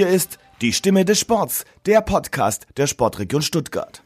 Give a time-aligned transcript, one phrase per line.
[0.00, 4.02] Hier ist die Stimme des Sports, der Podcast der Sportregion Stuttgart.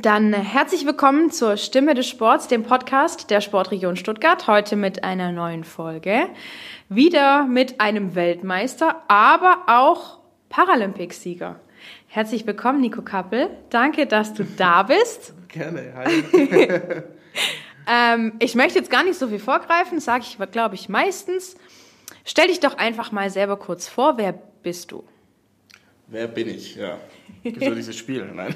[0.00, 4.46] Dann herzlich willkommen zur Stimme des Sports, dem Podcast der Sportregion Stuttgart.
[4.46, 6.28] Heute mit einer neuen Folge.
[6.88, 10.20] Wieder mit einem Weltmeister, aber auch
[10.50, 11.58] Paralympicsieger.
[12.06, 13.50] Herzlich willkommen, Nico Kappel.
[13.70, 15.34] Danke, dass du da bist.
[15.48, 16.22] Gerne, hi.
[17.90, 21.56] ähm, ich möchte jetzt gar nicht so viel vorgreifen, sage ich, glaube ich, meistens.
[22.24, 24.18] Stell dich doch einfach mal selber kurz vor.
[24.18, 25.04] Wer bist du?
[26.06, 26.76] Wer bin ich?
[26.76, 26.98] Ja.
[27.42, 28.24] Gibt es dieses Spiel?
[28.32, 28.54] Nein.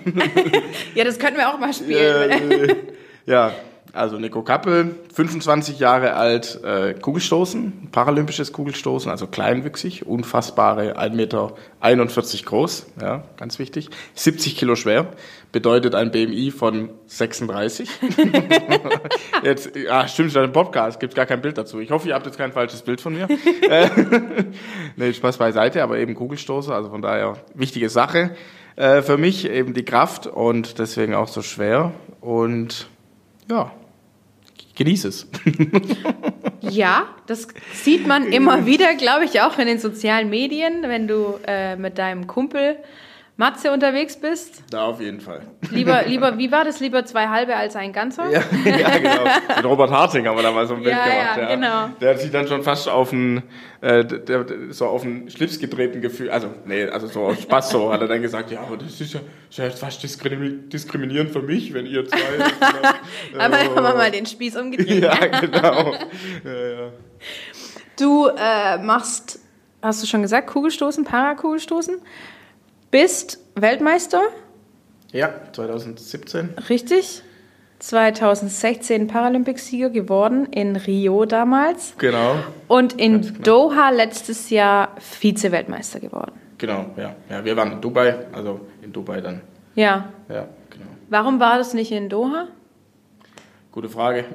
[0.94, 2.86] ja, das könnten wir auch mal spielen.
[3.26, 3.54] ja,
[3.96, 11.54] also Nico Kappel, 25 Jahre alt, äh, Kugelstoßen, paralympisches Kugelstoßen, also kleinwüchsig, unfassbare 1,41 Meter
[12.44, 15.08] groß, ja, ganz wichtig, 70 Kilo schwer,
[15.52, 17.88] bedeutet ein BMI von 36.
[19.42, 21.80] jetzt, ja, stimmt, schon im Podcast gibt gar kein Bild dazu.
[21.80, 23.26] Ich hoffe, ihr habt jetzt kein falsches Bild von mir.
[24.96, 28.32] nee, Spaß beiseite, aber eben Kugelstoßer, also von daher wichtige Sache.
[28.76, 32.88] Äh, für mich eben die Kraft und deswegen auch so schwer und
[33.50, 33.72] ja,
[34.76, 35.26] genieße es.
[36.60, 41.38] ja, das sieht man immer wieder, glaube ich, auch in den sozialen Medien, wenn du
[41.46, 42.76] äh, mit deinem Kumpel
[43.38, 44.62] Matze unterwegs bist?
[44.70, 45.42] Da auf jeden Fall.
[45.70, 46.80] Lieber, lieber, wie war das?
[46.80, 48.30] Lieber zwei halbe als ein ganzer?
[48.30, 49.24] Ja, ja genau.
[49.56, 51.36] Mit Robert Harting haben wir da mal so ein Bild ja, gemacht.
[51.36, 51.96] Ja, ja, genau.
[52.00, 53.42] Der hat sich dann schon fast auf einen,
[53.82, 56.30] äh, der, der, so auf einen Schlips getreten gefühlt.
[56.30, 59.12] Also, nee, also so aus Spaß so hat er dann gesagt, ja, aber das ist
[59.12, 62.18] ja, ist ja fast diskriminierend für mich, wenn ihr zwei.
[63.36, 65.02] äh, aber haben wir mal den Spieß umgedreht.
[65.02, 65.92] ja, genau.
[66.42, 66.92] Ja.
[67.98, 69.40] Du äh, machst,
[69.82, 71.96] hast du schon gesagt, Kugelstoßen, Parakugelstoßen?
[72.96, 74.22] Bist Weltmeister?
[75.12, 76.54] Ja, 2017.
[76.70, 77.22] Richtig.
[77.78, 81.92] 2016 Paralympicsieger geworden in Rio damals.
[81.98, 82.36] Genau.
[82.68, 83.42] Und in genau.
[83.42, 86.32] Doha letztes Jahr Vize-Weltmeister geworden.
[86.56, 87.14] Genau, ja.
[87.28, 89.42] Ja, wir waren in Dubai, also in Dubai dann.
[89.74, 90.08] Ja.
[90.30, 90.86] Ja, genau.
[91.10, 92.48] Warum war das nicht in Doha?
[93.76, 94.24] Gute Frage.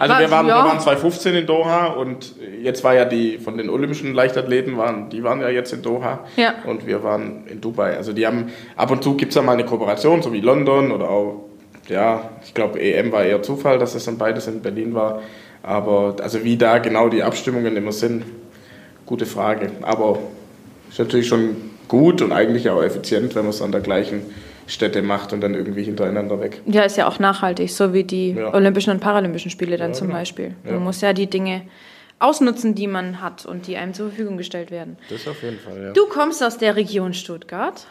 [0.00, 0.56] Also war, wir, waren, ja.
[0.64, 5.08] wir waren 2015 in Doha und jetzt war ja die von den olympischen Leichtathleten, waren,
[5.08, 6.54] die waren ja jetzt in Doha ja.
[6.66, 7.96] und wir waren in Dubai.
[7.96, 10.90] Also die haben, ab und zu gibt es ja mal eine Kooperation, so wie London
[10.90, 11.44] oder auch,
[11.88, 15.22] ja, ich glaube EM war eher Zufall, dass das dann beides in Berlin war.
[15.62, 18.24] Aber also wie da genau die Abstimmungen immer sind,
[19.06, 19.70] gute Frage.
[19.82, 20.18] Aber
[20.90, 21.56] ist natürlich schon
[21.86, 24.22] gut und eigentlich auch effizient, wenn man es an der gleichen
[24.66, 26.60] Städte macht und dann irgendwie hintereinander weg.
[26.66, 28.52] Ja, ist ja auch nachhaltig, so wie die ja.
[28.52, 30.18] Olympischen und Paralympischen Spiele dann ja, zum genau.
[30.18, 30.54] Beispiel.
[30.64, 30.80] Man ja.
[30.80, 31.62] muss ja die Dinge
[32.18, 34.96] ausnutzen, die man hat und die einem zur Verfügung gestellt werden.
[35.08, 35.92] Das auf jeden Fall, ja.
[35.92, 37.86] Du kommst aus der Region Stuttgart.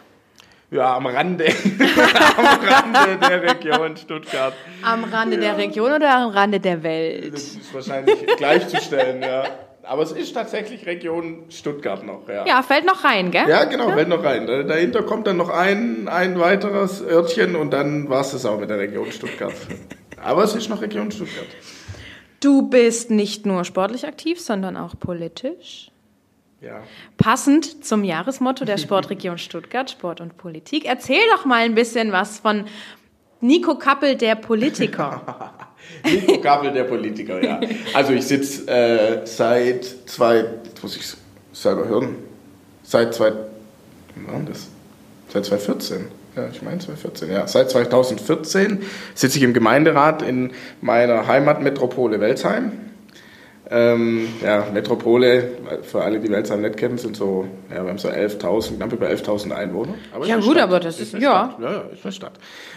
[0.71, 1.45] Ja, am Rande.
[2.37, 4.53] am Rande der Region Stuttgart.
[4.81, 7.33] Am Rande der Region oder am Rande der Welt?
[7.33, 9.43] Das ist wahrscheinlich gleichzustellen, ja.
[9.87, 12.45] Aber es ist tatsächlich Region Stuttgart noch, ja.
[12.45, 13.47] Ja, fällt noch rein, gell?
[13.47, 14.47] Ja, genau, fällt noch rein.
[14.47, 18.69] Dahinter kommt dann noch ein, ein weiteres Örtchen und dann war es das auch mit
[18.69, 19.53] der Region Stuttgart.
[20.21, 21.47] Aber es ist noch Region Stuttgart.
[22.39, 25.91] Du bist nicht nur sportlich aktiv, sondern auch politisch.
[26.61, 26.81] Ja.
[27.17, 30.85] Passend zum Jahresmotto der Sportregion Stuttgart, Sport und Politik.
[30.85, 32.65] Erzähl doch mal ein bisschen was von
[33.45, 35.21] Nico Kappel, der Politiker.
[36.03, 37.59] Nico Kappel, der Politiker, ja.
[37.93, 41.03] Also ich sitze äh, seit zwei, jetzt muss ich
[41.53, 42.15] selber hören,
[42.83, 43.33] seit zwei,
[44.15, 44.67] wann das?
[45.31, 46.07] Seit 2014.
[46.35, 47.47] Ja, ich meine 2014, ja.
[47.47, 48.81] Seit 2014
[49.13, 50.51] sitze ich im Gemeinderat in
[50.81, 52.71] meiner Heimatmetropole Welsheim.
[53.71, 58.09] Ähm, ja, Metropole, für alle, die Welsheim nicht kennen, sind so, ja, wir haben so
[58.09, 59.95] 11.000, knapp über 11.000 Einwohner.
[60.13, 60.59] Aber ja gut, Stadt.
[60.59, 61.55] aber das ist, ist ja.
[61.59, 62.33] Ja, ja, ist eine Stadt.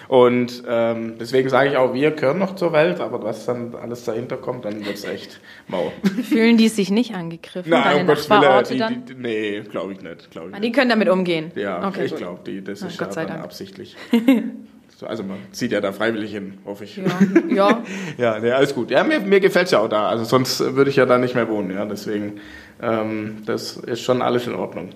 [0.09, 4.04] Und ähm, deswegen sage ich auch, wir gehören noch zur Welt, aber was dann alles
[4.04, 5.93] dahinter kommt, dann wird es echt mau.
[6.22, 7.71] Fühlen die sich nicht angegriffen?
[7.71, 10.30] Nein, um Gottes Willen, die, die, die, nee, glaube ich nicht.
[10.30, 11.53] Glaub ich ah, die können damit umgehen?
[11.54, 13.97] Ja, okay, ich glaube, das ist ja dann absichtlich.
[15.06, 16.97] Also man zieht ja da freiwillig hin, hoffe ich.
[16.97, 17.04] Ja,
[17.48, 17.83] ja.
[18.16, 18.91] ja nee, alles gut.
[18.91, 20.09] Ja, mir, mir gefällt es ja auch da.
[20.09, 21.71] Also sonst würde ich ja da nicht mehr wohnen.
[21.71, 22.41] Ja, deswegen,
[22.83, 24.91] ähm, das ist schon alles in Ordnung.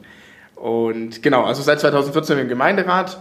[0.56, 3.18] Und genau, also seit 2014 im Gemeinderat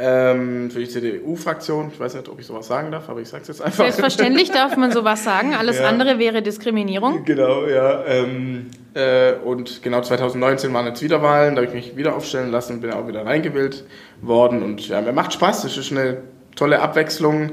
[0.00, 1.90] ähm, für die CDU-Fraktion.
[1.92, 3.84] Ich weiß nicht, ob ich sowas sagen darf, aber ich sage es jetzt einfach.
[3.84, 5.54] Selbstverständlich darf man sowas sagen.
[5.54, 5.88] Alles ja.
[5.88, 7.24] andere wäre Diskriminierung.
[7.24, 8.04] Genau, ja.
[8.04, 11.56] Ähm, äh, und genau 2019 waren jetzt wieder Wahlen.
[11.56, 13.84] Da habe ich mich wieder aufstellen lassen und bin auch wieder reingewählt
[14.22, 14.62] worden.
[14.62, 15.64] Und ja, mir macht Spaß.
[15.64, 16.18] Es ist eine
[16.54, 17.50] tolle Abwechslung.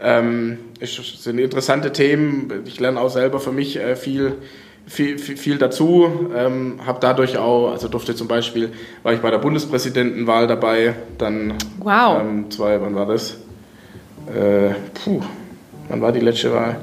[0.00, 2.64] Ähm, es sind interessante Themen.
[2.66, 4.34] Ich lerne auch selber für mich äh, viel
[4.86, 8.72] viel, viel, viel dazu, ähm, habe dadurch auch, also durfte zum Beispiel,
[9.02, 12.20] war ich bei der Bundespräsidentenwahl dabei, dann wow.
[12.20, 13.38] ähm, zwei, wann war das?
[14.28, 15.20] Äh, puh,
[15.88, 16.76] wann war die letzte Wahl?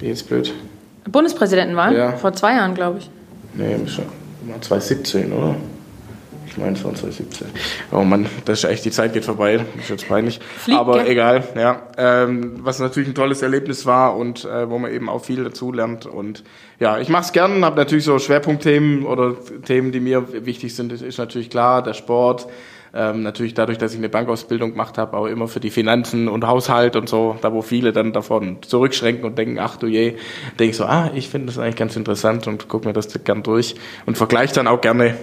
[0.00, 0.52] Die ist blöd.
[1.10, 1.96] Bundespräsidentenwahl?
[1.96, 2.12] Ja.
[2.12, 3.10] Vor zwei Jahren, glaube ich.
[3.54, 4.04] Nee, schon.
[4.60, 5.56] 2017, oder?
[6.58, 7.46] Ich meine, es war 2017.
[7.92, 9.58] Oh Mann, das ist echt, die Zeit geht vorbei.
[9.76, 10.40] Das ist jetzt peinlich.
[10.58, 11.12] Fliegt, Aber gell?
[11.12, 11.82] egal, ja.
[11.96, 15.70] Ähm, was natürlich ein tolles Erlebnis war und äh, wo man eben auch viel dazu
[15.70, 16.06] lernt.
[16.06, 16.42] Und
[16.80, 20.90] ja, ich mache es gern, habe natürlich so Schwerpunktthemen oder Themen, die mir wichtig sind.
[20.90, 22.48] Das ist natürlich klar, der Sport.
[22.92, 26.44] Ähm, natürlich dadurch, dass ich eine Bankausbildung gemacht habe, auch immer für die Finanzen und
[26.44, 30.16] Haushalt und so, da wo viele dann davon zurückschränken und denken, ach du je,
[30.58, 33.44] denke ich so, ah, ich finde das eigentlich ganz interessant und gucke mir das gern
[33.44, 33.76] durch
[34.06, 35.14] und vergleiche dann auch gerne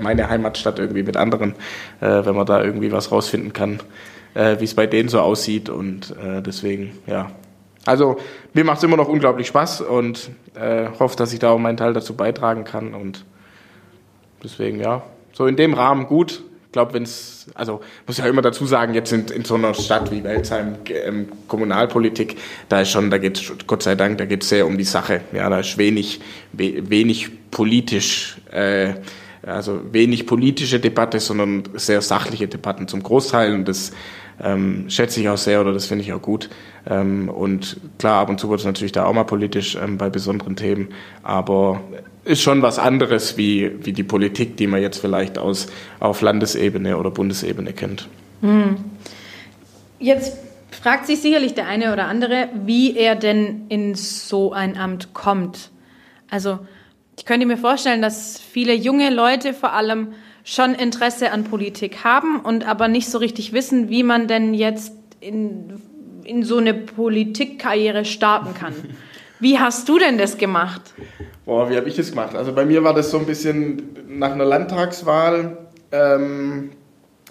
[0.00, 1.54] meine Heimatstadt irgendwie mit anderen,
[2.00, 3.80] äh, wenn man da irgendwie was rausfinden kann,
[4.34, 7.30] äh, wie es bei denen so aussieht und äh, deswegen, ja.
[7.84, 8.18] Also
[8.52, 11.76] mir macht es immer noch unglaublich Spaß und äh, hoffe, dass ich da auch meinen
[11.76, 13.24] Teil dazu beitragen kann und
[14.42, 15.02] deswegen, ja,
[15.32, 16.42] so in dem Rahmen gut.
[16.66, 19.72] Ich glaube, wenn es, also muss ja immer dazu sagen, jetzt in, in so einer
[19.72, 22.36] Stadt wie Welzheim, ähm, Kommunalpolitik,
[22.68, 24.84] da ist schon, da geht es, Gott sei Dank, da geht es sehr um die
[24.84, 25.22] Sache.
[25.32, 26.20] Ja, da ist wenig,
[26.52, 28.94] we, wenig politisch, äh,
[29.42, 33.92] also wenig politische Debatte, sondern sehr sachliche Debatten zum Großteil und das
[34.40, 36.48] ähm, schätze ich auch sehr oder das finde ich auch gut.
[36.88, 40.10] Ähm, und klar, ab und zu wird es natürlich da auch mal politisch ähm, bei
[40.10, 40.88] besonderen Themen,
[41.22, 41.80] aber
[42.24, 45.66] ist schon was anderes wie, wie die Politik, die man jetzt vielleicht aus,
[45.98, 48.06] auf Landesebene oder Bundesebene kennt.
[49.98, 50.36] Jetzt
[50.70, 55.70] fragt sich sicherlich der eine oder andere, wie er denn in so ein Amt kommt.
[56.30, 56.58] Also
[57.18, 60.12] ich könnte mir vorstellen, dass viele junge Leute vor allem
[60.44, 64.92] schon Interesse an Politik haben und aber nicht so richtig wissen, wie man denn jetzt
[65.18, 65.82] in,
[66.22, 68.72] in so eine Politikkarriere starten kann.
[69.40, 70.80] Wie hast du denn das gemacht?
[71.44, 72.34] Boah, wie habe ich das gemacht?
[72.34, 75.58] Also bei mir war das so ein bisschen nach einer Landtagswahl,
[75.92, 76.70] ähm,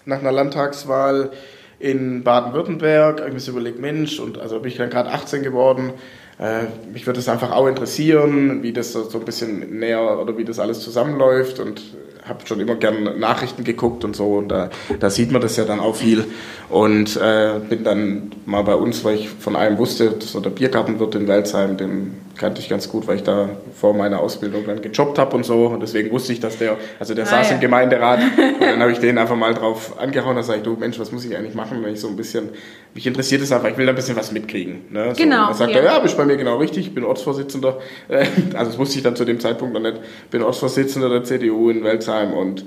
[0.05, 1.31] nach einer Landtagswahl
[1.79, 5.43] in Baden-Württemberg, habe ich mir so überlegt, Mensch, und also bin ich dann gerade 18
[5.43, 5.91] geworden,
[6.39, 10.37] äh, mich würde es einfach auch interessieren, wie das so, so ein bisschen näher oder
[10.37, 11.81] wie das alles zusammenläuft und
[12.27, 14.69] habe schon immer gern Nachrichten geguckt und so und da,
[14.99, 16.25] da sieht man das ja dann auch viel
[16.69, 20.49] und äh, bin dann mal bei uns, weil ich von einem wusste, dass so der
[20.49, 24.63] Biergarten wird in Welzheim, den kannte ich ganz gut, weil ich da vor meiner Ausbildung
[24.67, 27.49] dann gejobbt habe und so und deswegen wusste ich, dass der, also der Ah, saß
[27.49, 27.55] ja.
[27.55, 30.75] im Gemeinderat und dann habe ich den einfach mal drauf angehauen, da sage ich, du
[30.77, 32.49] Mensch, was muss ich eigentlich machen, wenn ich so ein bisschen,
[32.93, 34.81] mich interessiert es einfach, ich will da ein bisschen was mitkriegen.
[34.89, 35.13] Ne?
[35.15, 35.77] So, Genau, Dann sagt ja.
[35.79, 37.79] er, ja, bist bei mir genau richtig, ich bin Ortsvorsitzender,
[38.09, 39.97] also das wusste ich dann zu dem Zeitpunkt noch nicht,
[40.29, 42.61] bin Ortsvorsitzender der CDU in Welzheim und,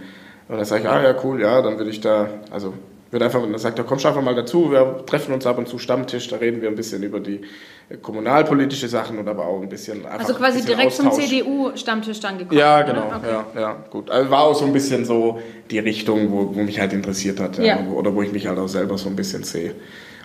[0.48, 2.74] und dann sage ich, ah ja, cool, ja, dann würde ich da, also
[3.10, 5.66] würde einfach, dann sagt er, komm schon einfach mal dazu, wir treffen uns ab und
[5.68, 7.40] zu Stammtisch, da reden wir ein bisschen über die
[7.88, 11.26] äh, kommunalpolitische Sachen und aber auch ein bisschen Also quasi bisschen direkt zum Austausch.
[11.26, 12.58] CDU-Stammtisch dann gekommen.
[12.60, 13.26] Ja, genau, Okay.
[13.56, 14.10] ja, ja, gut.
[14.10, 15.40] Also war auch so ein bisschen so
[15.72, 17.64] die Richtung, wo, wo mich halt interessiert hat, ja.
[17.64, 17.78] Ja.
[17.92, 19.74] oder wo ich mich halt auch selber so ein bisschen sehe.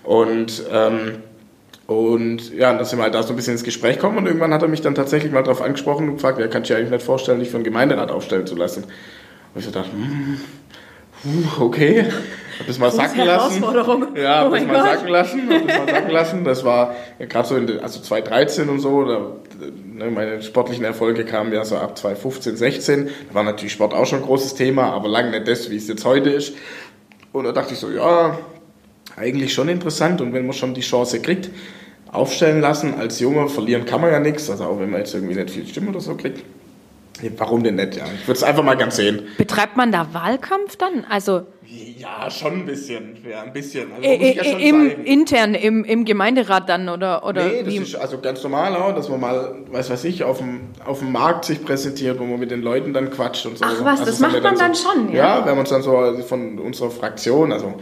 [0.04, 1.24] Und, ähm,
[1.88, 4.62] und ja, dass wir halt da so ein bisschen ins Gespräch kommen und irgendwann hat
[4.64, 7.04] er mich dann tatsächlich mal darauf angesprochen und gefragt, ja, kann ich dir eigentlich nicht
[7.06, 8.84] vorstellen, dich für einen Gemeinderat aufstellen zu lassen.
[8.84, 10.40] Und ich so dachte, hm,
[11.60, 12.06] okay,
[12.60, 13.62] hab das mal Große sacken lassen.
[13.62, 14.16] Herausforderung.
[14.16, 14.92] Ja, Oh hab das mein mal Gott.
[14.94, 16.44] sacken lassen, hab das mal sacken lassen.
[16.44, 19.32] Das war ja, gerade so in den, also 2013 und so, da,
[19.94, 23.10] ne, meine sportlichen Erfolge kamen ja so ab 2015, 16.
[23.30, 25.88] Da war natürlich Sport auch schon ein großes Thema, aber lange nicht das, wie es
[25.88, 26.54] jetzt heute ist.
[27.32, 28.38] Und da dachte ich so, ja,
[29.18, 31.50] eigentlich schon interessant und wenn man schon die Chance kriegt,
[32.12, 35.36] aufstellen lassen als Junge, verlieren kann man ja nichts, also auch wenn man jetzt irgendwie
[35.36, 36.44] nicht viel Stimme oder so kriegt.
[37.38, 37.96] Warum denn nicht?
[37.96, 39.22] Ja, ich würde es einfach mal ganz sehen.
[39.38, 41.06] Betreibt man da Wahlkampf dann?
[41.10, 41.44] Also
[41.98, 43.18] Ja, schon ein bisschen.
[43.30, 43.90] Ja, ein bisschen.
[43.94, 45.04] Also, äh, ja äh, im, zeigen.
[45.06, 47.78] intern im, im Gemeinderat dann oder, oder Nee, das wie?
[47.78, 51.14] ist also ganz normal auch, dass man mal, weiß was ich, auf dem, auf dem
[51.14, 53.66] Markt sich präsentiert, wo man mit den Leuten dann quatscht und so.
[53.66, 55.38] Ach was, also das macht man dann so, schon, ja?
[55.40, 57.76] Ja, wir haben uns dann so von unserer Fraktion, also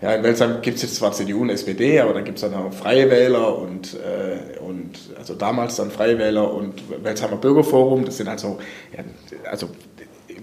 [0.00, 2.54] ja, in Welsheim gibt es jetzt zwar CDU und SPD, aber da gibt es dann
[2.54, 8.16] auch Freie Wähler und, äh, und also damals dann Freie Wähler und Welsheimer Bürgerforum, das
[8.18, 8.58] sind halt so,
[8.96, 9.02] ja,
[9.50, 9.68] also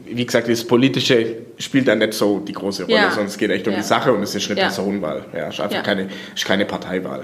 [0.07, 3.09] wie gesagt, das Politische spielt da nicht so die große Rolle, Ja.
[3.09, 3.79] sondern es geht echt um Ja.
[3.79, 4.59] die Sache und es ist eine.
[4.59, 5.25] Personenwahl.
[5.35, 7.23] Ja, ist einfach keine, ist keine Parteiwahl.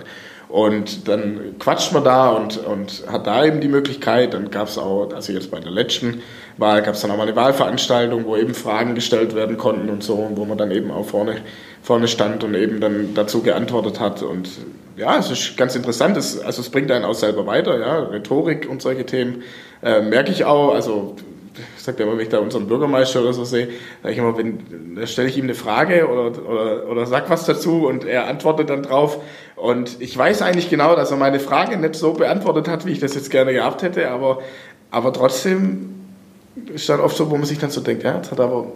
[0.52, 4.34] Und dann quatscht man da und, und hat da eben die Möglichkeit.
[4.34, 6.22] Dann gab es auch, also jetzt bei der letzten
[6.58, 10.04] Wahl gab es dann auch mal eine Wahlveranstaltung, wo eben Fragen gestellt werden konnten und
[10.04, 11.38] so, und wo man dann eben auch vorne,
[11.82, 14.24] vorne stand und eben dann dazu geantwortet hat.
[14.24, 14.50] Und
[14.98, 16.18] ja, es ist ganz interessant.
[16.18, 19.44] Es, also es bringt einen auch selber weiter, ja, Rhetorik und solche Themen
[19.82, 20.74] äh, merke ich auch.
[20.74, 21.16] Also
[21.78, 23.70] sage ja immer, wenn ich da unseren Bürgermeister oder so sehe,
[24.02, 27.46] sage ich immer, wenn, da stelle ich ihm eine Frage oder, oder, oder sag was
[27.46, 29.18] dazu und er antwortet dann drauf.
[29.56, 33.00] Und ich weiß eigentlich genau, dass er meine Frage nicht so beantwortet hat, wie ich
[33.00, 34.40] das jetzt gerne gehabt hätte, aber,
[34.92, 35.96] aber trotzdem
[36.74, 38.72] ist dann oft so, wo man sich dann so denkt, ja, jetzt hat er aber,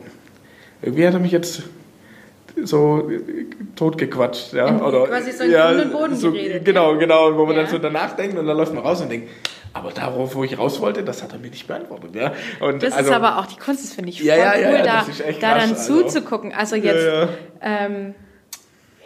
[0.82, 1.63] irgendwie hat er mich jetzt
[2.63, 3.45] so äh,
[3.75, 4.81] totgequatscht, ja.
[4.81, 7.63] Oder, quasi so in ja, und Boden so, geredet, Genau, genau, wo man Ja.
[7.63, 9.29] dann so danach denkt und dann läuft man raus und denkt,
[9.74, 12.33] aber darauf, wo ich raus wollte, das hat er mir nicht beantwortet, ja.
[12.62, 14.77] Und Das also, ist aber auch die Kunst, das finde ich voll Ja, ja, cool,
[14.77, 16.01] da, da krass, dann also.
[16.03, 16.53] zuzugucken.
[16.53, 17.05] Also jetzt.
[17.62, 18.15] Ähm,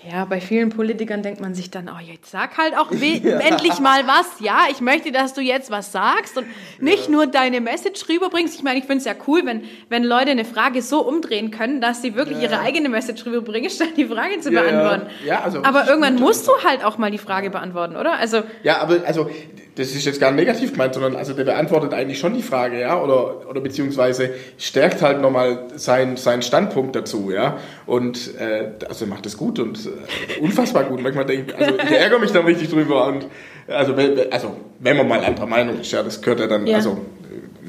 [0.10, 3.80] ja, bei vielen Politikern denkt man sich dann, oh, jetzt sag halt auch we- endlich
[3.80, 4.40] mal was.
[4.40, 6.46] Ja, ich möchte, dass du jetzt was sagst und
[6.80, 8.56] nicht nur deine Message rüberbringst.
[8.56, 11.82] Ich meine, ich finde es ja cool, wenn, wenn Leute eine Frage so umdrehen können,
[11.82, 14.72] dass sie wirklich ihre eigene Message rüberbringen, statt die Frage zu Ja, ja.
[14.72, 15.14] beantworten.
[15.26, 18.14] Ja, also Aber irgendwann musst du halt auch mal die Frage beantworten, oder?
[18.14, 19.30] Also, Ja, aber also
[19.76, 22.80] das ist jetzt gar nicht negativ gemeint, sondern also der beantwortet eigentlich schon die Frage,
[22.82, 27.58] ja, oder, oder beziehungsweise stärkt halt nochmal sein, seinen Standpunkt dazu, ja.
[27.86, 31.02] Und äh, also er macht das gut und äh, unfassbar gut.
[31.02, 33.26] Manchmal denke ich, also ich ärgere mich dann richtig drüber und
[33.68, 36.78] also wenn, also wenn man mal anderer Meinung ist, ja, das gehört ja dann, Ja.
[36.78, 37.00] also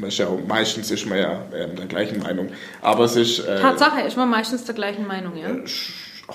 [0.03, 2.49] äh, ist ja meistens ist man ja äh, der gleichen Meinung.
[2.81, 5.55] Aber es ist äh, Tatsache ist man meistens der gleichen Meinung, ja.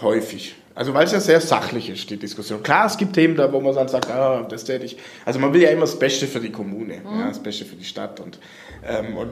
[0.02, 0.56] häufig.
[0.76, 2.62] Also weil es ja sehr sachlich ist, die Diskussion.
[2.62, 4.98] Klar, es gibt Themen, da wo man dann sagt, ah, das täte ich.
[5.24, 7.86] Also man will ja immer das Beste für die Kommune, ja, das Beste für die
[7.86, 8.20] Stadt.
[8.20, 8.38] Und,
[8.88, 9.32] ähm, und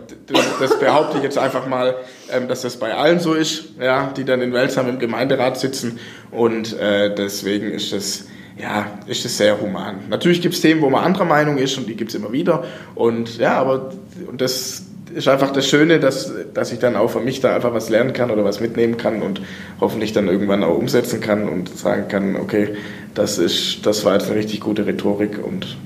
[0.59, 1.95] das, behaupte ich jetzt einfach mal,
[2.31, 5.99] ähm, dass das bei allen so ist, ja, die dann in Welsheim im Gemeinderat sitzen.
[6.31, 8.25] Und äh, deswegen ist das,
[8.57, 10.09] ja, ist das sehr human.
[10.09, 12.63] Natürlich gibt es Themen, wo man anderer Meinung ist und die gibt es immer wieder.
[12.95, 13.91] Und ja, aber
[14.27, 14.83] und das
[15.13, 18.13] ist einfach das Schöne, dass, dass ich dann auch für mich da einfach was lernen
[18.13, 19.41] kann oder was mitnehmen kann und
[19.79, 22.75] hoffentlich dann irgendwann auch umsetzen kann und sagen kann, okay,
[23.13, 25.77] das ist, das war jetzt eine richtig gute Rhetorik und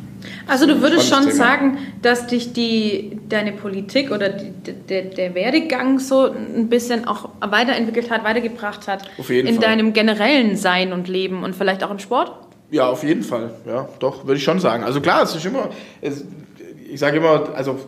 [0.47, 1.33] Also du würdest schon Thema.
[1.33, 7.29] sagen, dass dich die, deine Politik oder die, der, der Werdegang so ein bisschen auch
[7.39, 9.63] weiterentwickelt hat, weitergebracht hat Auf jeden in Fall.
[9.63, 12.31] deinem generellen Sein und Leben und vielleicht auch im Sport?
[12.71, 13.51] Ja, auf jeden Fall.
[13.65, 14.83] Ja, doch, würde ich schon sagen.
[14.83, 15.69] Also klar, es ist immer,
[16.01, 16.25] es,
[16.89, 17.79] ich sage immer, also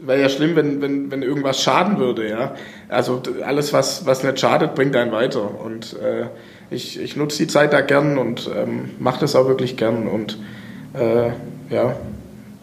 [0.00, 2.54] wäre ja schlimm, wenn, wenn, wenn irgendwas schaden würde, ja.
[2.88, 5.60] Also alles, was, was nicht schadet, bringt einen weiter.
[5.60, 6.26] Und äh,
[6.70, 10.06] ich, ich nutze die Zeit da gern und ähm, mache das auch wirklich gern.
[10.06, 10.38] Und
[10.94, 11.30] äh,
[11.70, 11.96] ja,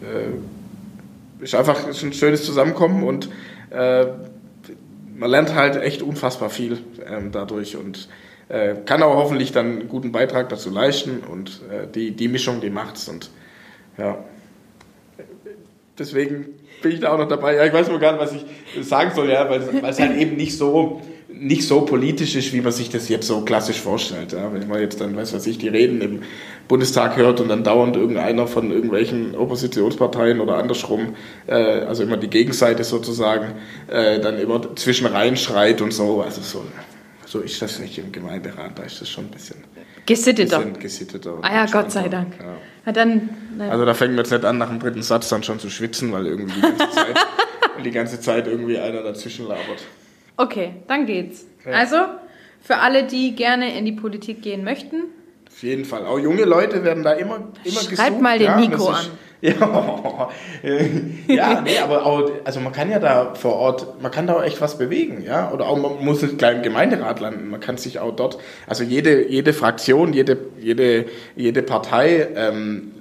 [0.02, 3.28] äh, ist einfach ist ein schönes Zusammenkommen und
[3.70, 4.06] äh,
[5.16, 8.08] man lernt halt echt unfassbar viel ähm, dadurch und
[8.48, 12.60] äh, kann auch hoffentlich dann einen guten Beitrag dazu leisten und äh, die, die Mischung,
[12.60, 13.30] die macht's und
[13.98, 14.18] ja.
[15.98, 16.46] Deswegen
[16.82, 17.56] bin ich da auch noch dabei.
[17.56, 20.16] Ja, ich weiß nur gar nicht, was ich sagen soll, ja, weil, weil es halt
[20.16, 24.32] eben nicht so, nicht so politisch ist, wie man sich das jetzt so klassisch vorstellt.
[24.32, 24.52] Ja.
[24.52, 26.22] Wenn man jetzt dann, weiß was ich, die Reden im
[26.68, 31.14] Bundestag hört und dann dauernd irgendeiner von irgendwelchen Oppositionsparteien oder andersrum,
[31.46, 33.54] äh, also immer die Gegenseite sozusagen,
[33.88, 36.22] äh, dann immer zwischen reinschreit und so.
[36.22, 36.64] Also so,
[37.24, 39.56] so ist das nicht im Gemeinderat, da ist das schon ein bisschen,
[40.06, 40.58] Gesitteter.
[40.58, 41.38] bisschen gesitteter.
[41.42, 42.08] Ah ja, Gott sei.
[42.08, 42.34] Dank.
[42.38, 42.44] Ja.
[42.84, 45.42] Na dann, na, Also da fängt man jetzt nicht an, nach dem dritten Satz dann
[45.42, 47.16] schon zu schwitzen, weil irgendwie die ganze Zeit,
[47.84, 49.82] die ganze Zeit irgendwie einer dazwischen labert.
[50.36, 51.46] okay, dann geht's.
[51.64, 51.96] Also,
[52.60, 55.02] für alle, die gerne in die Politik gehen möchten,
[55.56, 56.04] Auf jeden Fall.
[56.04, 58.20] Auch junge Leute werden da immer, immer Schreib gesucht.
[58.20, 59.10] mal den ja, Nico ist-
[59.40, 60.28] Ja,
[61.28, 64.42] ja, nee, aber auch, also man kann ja da vor Ort, man kann da auch
[64.42, 67.76] echt was bewegen, ja, oder auch man muss nicht gleich im Gemeinderat landen, man kann
[67.78, 72.92] sich auch dort, also jede, jede Fraktion, jede, jede, jede Partei ähm,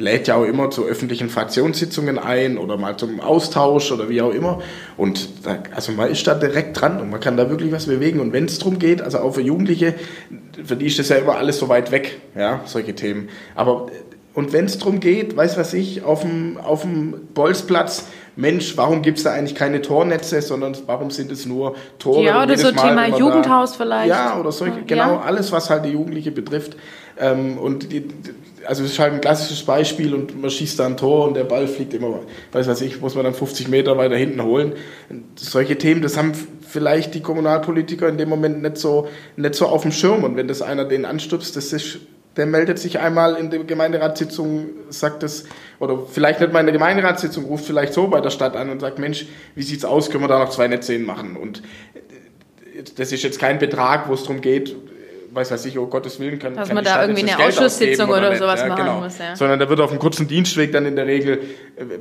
[0.00, 4.32] lädt ja auch immer zu öffentlichen Fraktionssitzungen ein oder mal zum Austausch oder wie auch
[4.32, 4.60] immer.
[4.96, 8.20] Und da, also man ist da direkt dran und man kann da wirklich was bewegen.
[8.20, 9.94] Und wenn es darum geht, also auch für Jugendliche,
[10.64, 13.28] für die ist das ja immer alles so weit weg, ja, solche Themen.
[13.54, 13.88] Aber
[14.32, 18.06] und wenn es darum geht, weiß was ich, auf dem, auf dem Bolzplatz,
[18.40, 22.24] Mensch, warum gibt es da eigentlich keine Tornetze, sondern warum sind es nur Tore?
[22.24, 24.08] Ja, oder so Mal, Thema Jugendhaus vielleicht.
[24.08, 24.84] Ja, oder solche, Ja.
[24.86, 26.76] genau, alles, was halt die Jugendliche betrifft.
[27.18, 28.08] Ähm, und die,
[28.66, 31.44] also es ist halt ein klassisches Beispiel und man schießt da ein Tor und der
[31.44, 32.20] Ball fliegt immer,
[32.52, 34.74] weiß was ich, muss man dann 50 Meter weiter hinten holen.
[35.36, 36.32] Solche Themen, das haben
[36.66, 40.24] vielleicht die Kommunalpolitiker in dem Moment nicht so, nicht so auf dem Schirm.
[40.24, 41.98] Und wenn das einer den anstupst, das ist,
[42.40, 45.44] der meldet sich einmal in der Gemeinderatssitzung, sagt das,
[45.78, 48.80] oder vielleicht nicht mal in der Gemeinderatssitzung, ruft vielleicht so bei der Stadt an und
[48.80, 51.36] sagt, Mensch, wie sieht's aus, können wir da noch zwei Netze hinmachen?
[51.36, 51.62] Und
[52.96, 54.74] das ist jetzt kein Betrag, wo es darum geht,
[55.32, 58.08] weiß weiß ich, oh Gottes Willen, kann, Dass kann man da irgendwie eine Geld Ausschusssitzung
[58.10, 58.38] oder nicht.
[58.38, 59.00] sowas ja, machen genau.
[59.00, 59.36] muss, ja.
[59.36, 61.40] Sondern da wird auf einem kurzen Dienstweg dann in der Regel,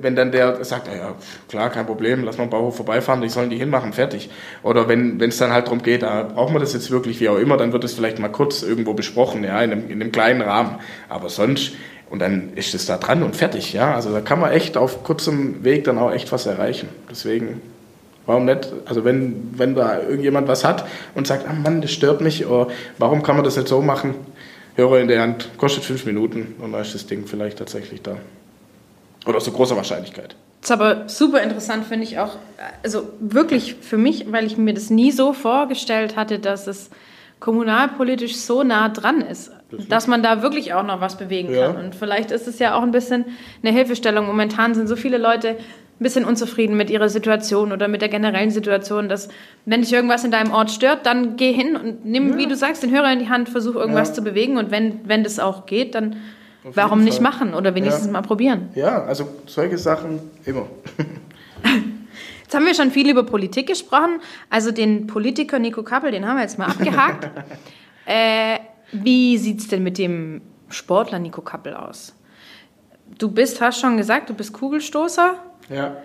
[0.02, 1.16] wenn dann der sagt, ja, ja
[1.48, 4.30] klar, kein Problem, lass mal am Bauhof vorbeifahren, die sollen die hinmachen, fertig.
[4.64, 7.38] Oder wenn es dann halt darum geht, da brauchen wir das jetzt wirklich, wie auch
[7.38, 10.42] immer, dann wird es vielleicht mal kurz irgendwo besprochen, ja, in einem, in einem kleinen
[10.42, 10.80] Rahmen.
[11.08, 11.74] Aber sonst,
[12.10, 13.94] und dann ist es da dran und fertig, ja.
[13.94, 16.90] Also da kann man echt auf kurzem Weg dann auch echt was erreichen.
[17.10, 17.62] Deswegen
[18.30, 18.72] Warum nicht?
[18.86, 22.68] Also wenn, wenn da irgendjemand was hat und sagt, ah Mann, das stört mich, oder
[23.00, 24.14] warum kann man das nicht so machen?
[24.76, 28.18] Hörer in der Hand, kostet fünf Minuten und dann ist das Ding vielleicht tatsächlich da.
[29.26, 30.36] Oder zu großer Wahrscheinlichkeit.
[30.62, 32.36] Das ist aber super interessant, finde ich auch.
[32.84, 36.92] Also wirklich für mich, weil ich mir das nie so vorgestellt hatte, dass es
[37.40, 39.52] kommunalpolitisch so nah dran ist,
[39.90, 41.74] dass man da wirklich auch noch was bewegen Ja.
[41.74, 41.84] kann.
[41.86, 43.26] Und vielleicht ist es ja auch ein bisschen
[43.64, 44.28] eine Hilfestellung.
[44.28, 45.56] Momentan sind so viele Leute
[46.00, 49.28] ein bisschen unzufrieden mit ihrer Situation oder mit der generellen Situation, dass
[49.66, 52.84] wenn dich irgendwas in deinem Ort stört, dann geh hin und nimm, wie du sagst,
[52.84, 54.14] den Hörer in die Hand, versuch irgendwas Ja.
[54.16, 56.16] zu bewegen und wenn, wenn das auch geht, dann
[56.64, 58.12] Auf warum nicht machen oder wenigstens Ja.
[58.14, 58.70] mal probieren.
[58.76, 60.68] Ja, also solche Sachen immer.
[62.44, 64.22] Jetzt haben wir schon viel über Politik gesprochen.
[64.50, 67.30] Also den Politiker Nico Kappel, den haben wir jetzt mal abgehakt.
[68.08, 68.58] äh,
[68.92, 72.16] wie sieht's denn mit dem Sportler Nico Kappel aus?
[73.20, 75.36] Du bist, hast schon gesagt, du bist Kugelstoßer.
[75.70, 75.98] Ja.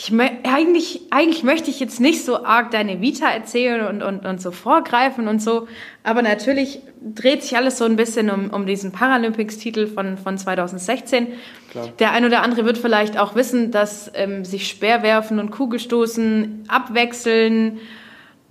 [0.00, 4.40] Ich eigentlich, eigentlich möchte ich jetzt nicht so arg deine Vita erzählen und, und, und
[4.40, 5.66] so vorgreifen und so,
[6.04, 11.26] aber natürlich dreht sich alles so ein bisschen um, um diesen Paralympics-Titel von, von 2016.
[11.72, 11.88] Klar.
[11.98, 17.78] Der ein oder andere wird vielleicht auch wissen, dass ähm, sich Speerwerfen und Kugelstoßen abwechseln,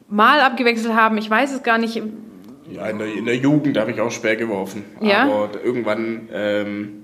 [0.10, 1.18] mal abgewechselt haben.
[1.18, 2.02] Ich weiß es gar nicht.
[2.70, 4.84] Ja, in der, in der Jugend habe ich auch Speer geworfen.
[5.00, 5.24] Ja?
[5.24, 6.97] Aber irgendwann, ähm,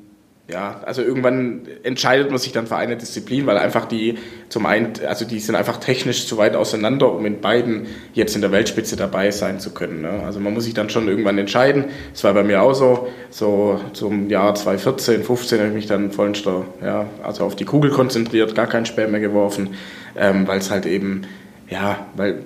[0.50, 4.18] ja, also irgendwann entscheidet man sich dann für eine Disziplin, weil einfach die
[4.50, 8.42] zum einen, also die sind einfach technisch zu weit auseinander, um in beiden jetzt in
[8.42, 10.02] der Weltspitze dabei sein zu können.
[10.02, 10.22] Ne?
[10.26, 11.86] Also man muss sich dann schon irgendwann entscheiden.
[12.12, 13.08] Das war bei mir auch so.
[13.30, 17.90] So zum Jahr 2014, 15 habe ich mich dann da, ja, also auf die Kugel
[17.92, 19.76] konzentriert, gar keinen Speer mehr geworfen,
[20.18, 21.22] ähm, weil es halt eben,
[21.70, 22.40] ja, weil,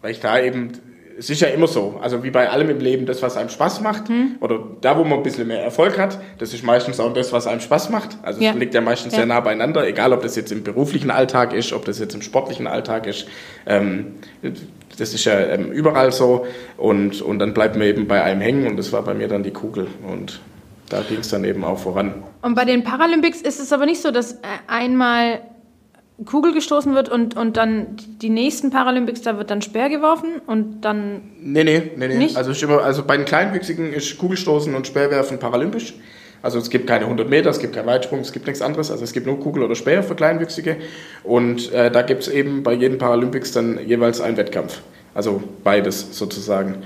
[0.00, 0.70] weil ich da eben
[1.18, 3.80] es ist ja immer so, also wie bei allem im Leben, das, was einem Spaß
[3.80, 4.04] macht,
[4.40, 7.46] oder da, wo man ein bisschen mehr Erfolg hat, das ist meistens auch das, was
[7.46, 8.16] einem Spaß macht.
[8.22, 8.52] Also es Ja.
[8.52, 9.18] liegt ja meistens Ja.
[9.18, 12.22] sehr nah beieinander, egal ob das jetzt im beruflichen Alltag ist, ob das jetzt im
[12.22, 13.26] sportlichen Alltag ist.
[13.66, 14.14] Ähm,
[14.98, 18.66] das ist ja ähm, überall so und, und dann bleibt man eben bei einem hängen
[18.66, 20.40] und das war bei mir dann die Kugel und
[20.88, 22.22] da ging es dann eben auch voran.
[22.42, 25.40] Und bei den Paralympics ist es aber nicht so, dass äh, einmal
[26.24, 30.82] Kugel gestoßen wird und, und dann die nächsten Paralympics, da wird dann Speer geworfen und
[30.82, 32.16] dann Nee, nee, nee, nee.
[32.16, 32.36] Nicht?
[32.36, 35.94] Also, immer, also bei den Kleinwüchsigen ist Kugelstoßen und Speerwerfen paralympisch.
[36.42, 38.90] Also es gibt keine 100 Meter, es gibt keinen Weitsprung, es gibt nichts anderes.
[38.90, 40.76] Also es gibt nur Kugel oder Speer für Kleinwüchsige.
[41.22, 44.80] Und äh, da gibt es eben bei jedem Paralympics dann jeweils einen Wettkampf.
[45.14, 46.82] Also beides sozusagen.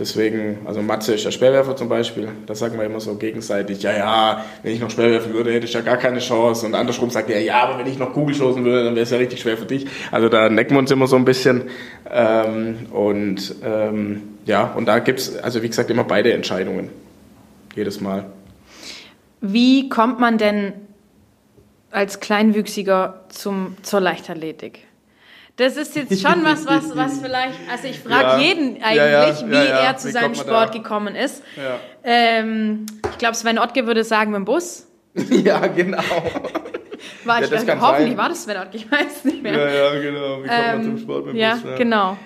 [0.00, 2.28] Deswegen, also Matze ist ja Speerwerfer zum Beispiel.
[2.46, 5.66] Da sagen wir immer so gegenseitig, ja, ja, wenn ich noch Speer werfen würde, hätte
[5.66, 6.64] ich ja gar keine Chance.
[6.64, 9.10] Und andersrum sagt er, ja, aber wenn ich noch Kugel stoßen würde, dann wäre es
[9.10, 9.86] ja richtig schwer für dich.
[10.10, 11.64] Also da necken wir uns immer so ein bisschen.
[12.10, 16.88] Ähm, und ähm, ja, und da gibt es, also wie gesagt, immer beide Entscheidungen.
[17.76, 18.24] Jedes Mal.
[19.42, 20.72] Wie kommt man denn
[21.90, 24.86] als Kleinwüchsiger zum, zur Leichtathletik?
[25.60, 28.38] Das ist jetzt schon was, was, was vielleicht, also ich frage Ja.
[28.38, 29.78] jeden eigentlich, Ja, ja, wie ja, ja.
[29.80, 30.78] er zu Wie seinem kommt man Sport da?
[30.78, 31.42] gekommen ist.
[31.56, 34.86] Ja, Ähm, ich glaube, Sven Ottke würde sagen mit dem Bus.
[35.30, 35.98] ja genau.
[37.24, 38.16] War Ja, ich, das kann hoffentlich sein.
[38.18, 39.52] war das Sven Ottke, ich weiß es nicht mehr.
[39.74, 40.42] ja, genau.
[40.42, 42.16] Wie Ähm, ja, genau.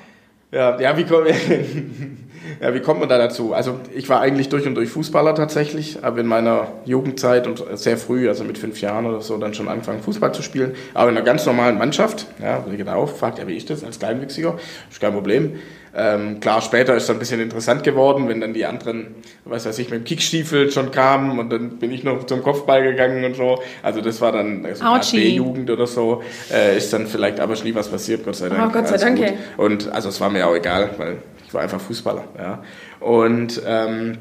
[0.52, 1.26] Ja, ja, wie, kommt,
[2.60, 3.54] ja, wie kommt man da dazu?
[3.54, 7.96] Also ich war eigentlich durch und durch Fußballer tatsächlich, aber in meiner Jugendzeit und sehr
[7.96, 11.16] früh, also mit fünf Jahren oder so, dann schon angefangen Fußball zu spielen, aber in
[11.16, 12.26] einer ganz normalen Mannschaft.
[12.42, 14.58] Ja, wurde ich da gefragt, ja, wie ist das als Kleinwüchsiger?
[14.90, 15.58] Ist kein Problem.
[15.96, 19.78] Ähm, klar, später ist es ein bisschen interessant geworden, wenn dann die anderen, was weiß
[19.78, 23.36] ich, mit dem Kickstiefel schon kamen und dann bin ich noch zum Kopfball gegangen und
[23.36, 23.62] so.
[23.80, 24.84] Also das war dann also.
[25.16, 28.60] B-Jugend oder so, äh, ist dann vielleicht aber nie was passiert, Gott sei Dank.
[28.66, 29.20] Oh, Gott sei Dank.
[29.56, 32.24] Und also es war mir auch egal, weil ich war einfach Fußballer.
[32.38, 32.62] Ja.
[33.00, 34.18] Und ähm,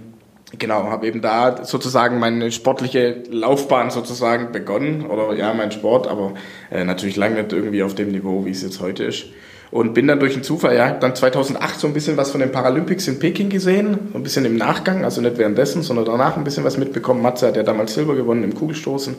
[0.57, 5.05] genau, habe eben da sozusagen meine sportliche Laufbahn sozusagen begonnen.
[5.05, 6.33] Oder ja, mein Sport, aber
[6.71, 9.25] äh, natürlich lange nicht irgendwie auf dem Niveau, wie es jetzt heute ist.
[9.71, 12.39] Und bin dann durch einen Zufall, ja, hab dann 2008 so ein bisschen was von
[12.39, 16.38] den Paralympics in Peking gesehen, so ein bisschen im Nachgang, also nicht währenddessen, sondern danach
[16.38, 17.23] ein bisschen was mitbekommen.
[17.23, 19.15] Matze hat ja damals Silber gewonnen im Kugelstoßen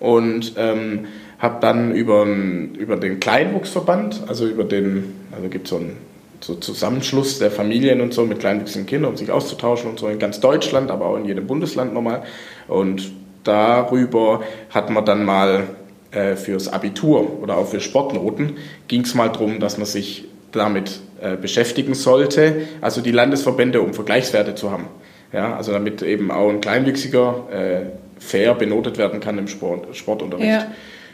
[0.00, 5.98] und ähm, habe dann über, über den Kleinwuchsverband, also über den, also gibt so einen
[6.42, 10.18] so Zusammenschluss der Familien und so mit kleinwüchsigen Kindern, um sich auszutauschen und so in
[10.18, 12.22] ganz Deutschland, aber auch in jedem Bundesland nochmal.
[12.68, 13.12] Und
[13.44, 15.64] darüber hat man dann mal
[16.10, 18.56] äh, fürs Abitur oder auch für Sportnoten
[18.88, 23.94] ging es mal darum, dass man sich damit äh, beschäftigen sollte, also die Landesverbände, um
[23.94, 24.86] Vergleichswerte zu haben.
[25.32, 27.80] Ja, also damit eben auch ein Kleinwüchsiger äh,
[28.18, 30.48] fair benotet werden kann im Sport, Sportunterricht.
[30.48, 30.66] Ja.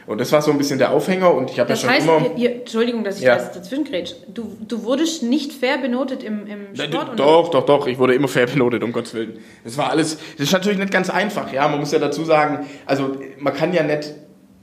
[0.09, 2.31] Und das war so ein bisschen der Aufhänger und ich habe ja schon heißt, immer...
[2.35, 3.35] ihr, Entschuldigung, dass ich Ja.
[3.35, 4.13] das dazwischen grätsch.
[4.33, 7.19] Du, du wurdest nicht fair benotet im, im Sport?
[7.19, 7.85] Doch, doch, doch.
[7.85, 9.37] Ich wurde immer fair benotet, um Gottes Willen.
[9.63, 10.17] Das war alles.
[10.35, 11.53] Das ist natürlich nicht ganz einfach.
[11.53, 14.15] Ja, man muss ja dazu sagen, also man kann ja nicht.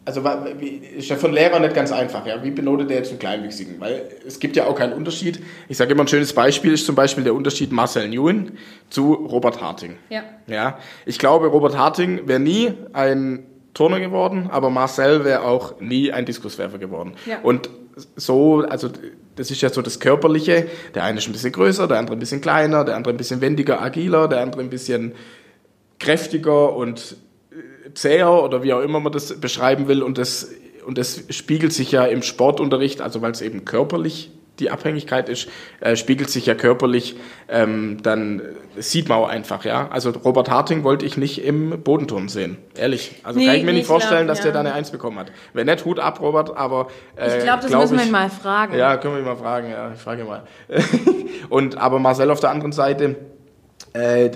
[0.05, 0.21] Also
[0.97, 2.27] ist ja von Lehrer nicht ganz einfach.
[2.27, 3.77] Ja, wie benotet er jetzt einen Kleinwüchsigen?
[3.79, 5.39] Weil es gibt ja auch keinen Unterschied.
[5.69, 8.59] Ich sage immer ein schönes Beispiel ist zum Beispiel der Unterschied Marcel Nguyen
[8.91, 9.95] zu Robert Harting.
[10.11, 10.25] Ja.
[10.49, 16.11] Ja, ich glaube, Robert Harting wäre nie ein Turner geworden, aber Marcel wäre auch nie
[16.11, 17.13] ein Diskuswerfer geworden.
[17.27, 17.41] Ja.
[17.43, 17.69] Und
[18.17, 18.89] so, also
[19.35, 20.67] das ist ja so das Körperliche.
[20.95, 23.43] Der eine ist ein bisschen größer, der andere ein bisschen kleiner, der andere ein bisschen
[23.43, 25.13] wendiger, agiler, der andere ein bisschen
[25.99, 27.17] kräftiger und
[27.51, 30.03] äh, zäher oder wie auch immer man das beschreiben will.
[30.03, 30.51] Und das,
[30.87, 35.49] und das spiegelt sich ja im Sportunterricht, also weil es eben körperlich die Abhängigkeit ist,
[35.81, 37.17] äh, spiegelt sich ja körperlich,
[37.49, 38.43] ähm, dann
[38.77, 39.89] sieht man auch einfach, ja.
[39.91, 43.17] Also Robert Harting wollte ich nicht im Bodenturm sehen, ehrlich.
[43.23, 44.53] Also Nee, kann ich mir nicht vorstellen, klar, dass der ja.
[44.55, 45.33] da eine Eins bekommen hat.
[45.53, 48.13] Wenn nicht, Hut ab, Robert, aber äh, Ich glaube, das glaub müssen wir ich- ihn
[48.13, 48.77] mal fragen.
[48.77, 50.43] Ja, können wir ihn mal fragen, ja, ich frage ihn mal.
[51.49, 53.17] Und aber Marcel auf der anderen Seite,
[53.97, 54.31] äh,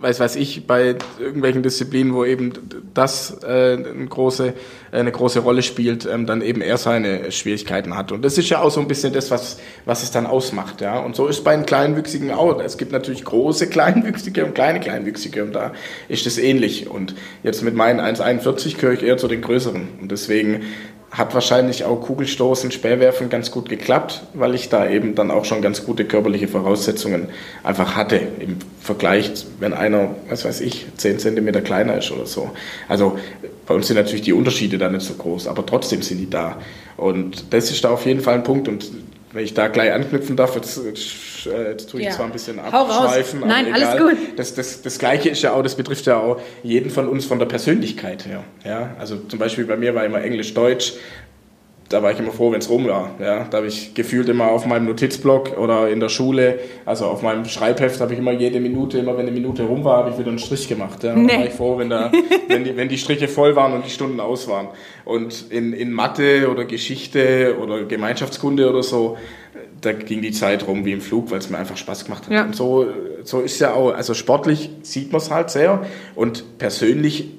[0.00, 2.52] weiß weiß ich, bei irgendwelchen Disziplinen, wo eben
[2.94, 4.54] das äh, eine, große,
[4.92, 8.12] eine große Rolle spielt, ähm, dann eben er seine Schwierigkeiten hat.
[8.12, 10.80] Und das ist ja auch so ein bisschen das, was, was es dann ausmacht.
[10.80, 10.98] Ja?
[10.98, 12.60] Und so ist bei den Kleinwüchsigen auch.
[12.60, 15.72] Es gibt natürlich große Kleinwüchsige und kleine Kleinwüchsige und da
[16.08, 16.88] ist es ähnlich.
[16.88, 19.88] Und jetzt mit meinen 1,41 gehöre ich eher zu den größeren.
[20.00, 20.62] Und deswegen
[21.16, 25.62] hat wahrscheinlich auch Kugelstoßen, Speerwerfen ganz gut geklappt, weil ich da eben dann auch schon
[25.62, 27.28] ganz gute körperliche Voraussetzungen
[27.62, 32.50] einfach hatte im Vergleich, wenn einer, was weiß ich, 10 Zentimeter kleiner ist oder so.
[32.86, 33.18] Also
[33.66, 36.58] bei uns sind natürlich die Unterschiede da nicht so groß, aber trotzdem sind die da.
[36.98, 38.68] Und das ist da auf jeden Fall ein Punkt.
[38.68, 38.90] Und
[39.32, 40.78] wenn ich da gleich anknüpfen darf, jetzt,
[41.52, 42.12] jetzt tue ich Ja.
[42.12, 43.98] zwar ein bisschen abschweifen, aber Nein, alles egal.
[44.10, 44.18] gut.
[44.36, 47.38] Das, das, das Gleiche ist ja auch, das betrifft ja auch jeden von uns von
[47.38, 48.44] der Persönlichkeit her.
[48.64, 48.94] Ja?
[48.98, 50.94] Also zum Beispiel bei mir war immer Englisch-Deutsch,
[51.88, 53.14] da war ich immer froh, wenn es rum war.
[53.20, 53.44] Ja?
[53.44, 57.44] Da habe ich gefühlt immer auf meinem Notizblock oder in der Schule, also auf meinem
[57.44, 60.30] Schreibheft, habe ich immer jede Minute, immer wenn eine Minute rum war, habe ich wieder
[60.30, 61.04] einen Strich gemacht.
[61.04, 61.14] Ja?
[61.14, 61.28] Nee.
[61.28, 62.10] Da war ich froh, wenn, da,
[62.48, 64.68] wenn, die, wenn die Striche voll waren und die Stunden aus waren.
[65.04, 69.16] Und in, in Mathe oder Geschichte oder Gemeinschaftskunde oder so,
[69.80, 72.32] da ging die Zeit rum wie im Flug, weil es mir einfach Spaß gemacht hat.
[72.32, 72.44] Ja.
[72.44, 72.86] Und so,
[73.22, 77.35] so ist ja auch, also sportlich sieht man es halt sehr und persönlich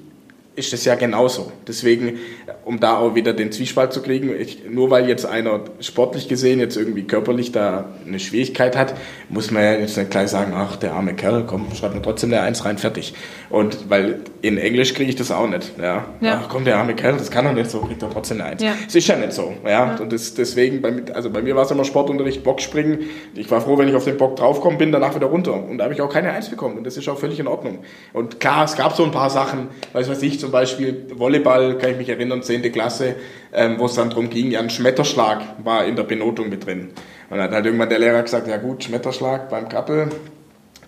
[0.58, 1.52] ist das ja genauso.
[1.66, 2.18] Deswegen,
[2.64, 6.58] um da auch wieder den Zwiespalt zu kriegen, ich, nur weil jetzt einer sportlich gesehen
[6.58, 8.94] jetzt irgendwie körperlich da eine Schwierigkeit hat,
[9.28, 12.32] muss man ja jetzt nicht gleich sagen, ach, der arme Kerl, komm, schreib mir trotzdem
[12.32, 13.14] eine Eins rein, fertig.
[13.50, 15.72] Und weil in Englisch kriege ich das auch nicht.
[15.78, 16.04] Ja.
[16.20, 16.42] Ja.
[16.42, 18.62] Ach komm, der arme Kerl, das kann er nicht so, kriegt er trotzdem eine Eins.
[18.62, 18.72] Ja.
[18.86, 19.54] Es ist ja nicht so.
[19.66, 19.96] Ja.
[19.96, 23.00] Und das, deswegen, bei, also bei mir war es immer Sportunterricht, Bockspringen.
[23.34, 25.54] Ich war froh, wenn ich auf den Bock draufkommen bin, danach wieder runter.
[25.54, 26.78] Und da habe ich auch keine Eins bekommen.
[26.78, 27.78] Und das ist auch völlig in Ordnung.
[28.12, 31.90] Und klar, es gab so ein paar Sachen, weiß was ich, zum Beispiel Volleyball, kann
[31.90, 32.70] ich mich erinnern, 10.
[32.72, 33.16] Klasse,
[33.52, 36.90] ähm, wo es dann darum ging, ja, ein Schmetterschlag war in der Benotung mit drin.
[37.30, 40.08] Und dann hat halt irgendwann der Lehrer gesagt, ja gut, Schmetterschlag beim Kappel,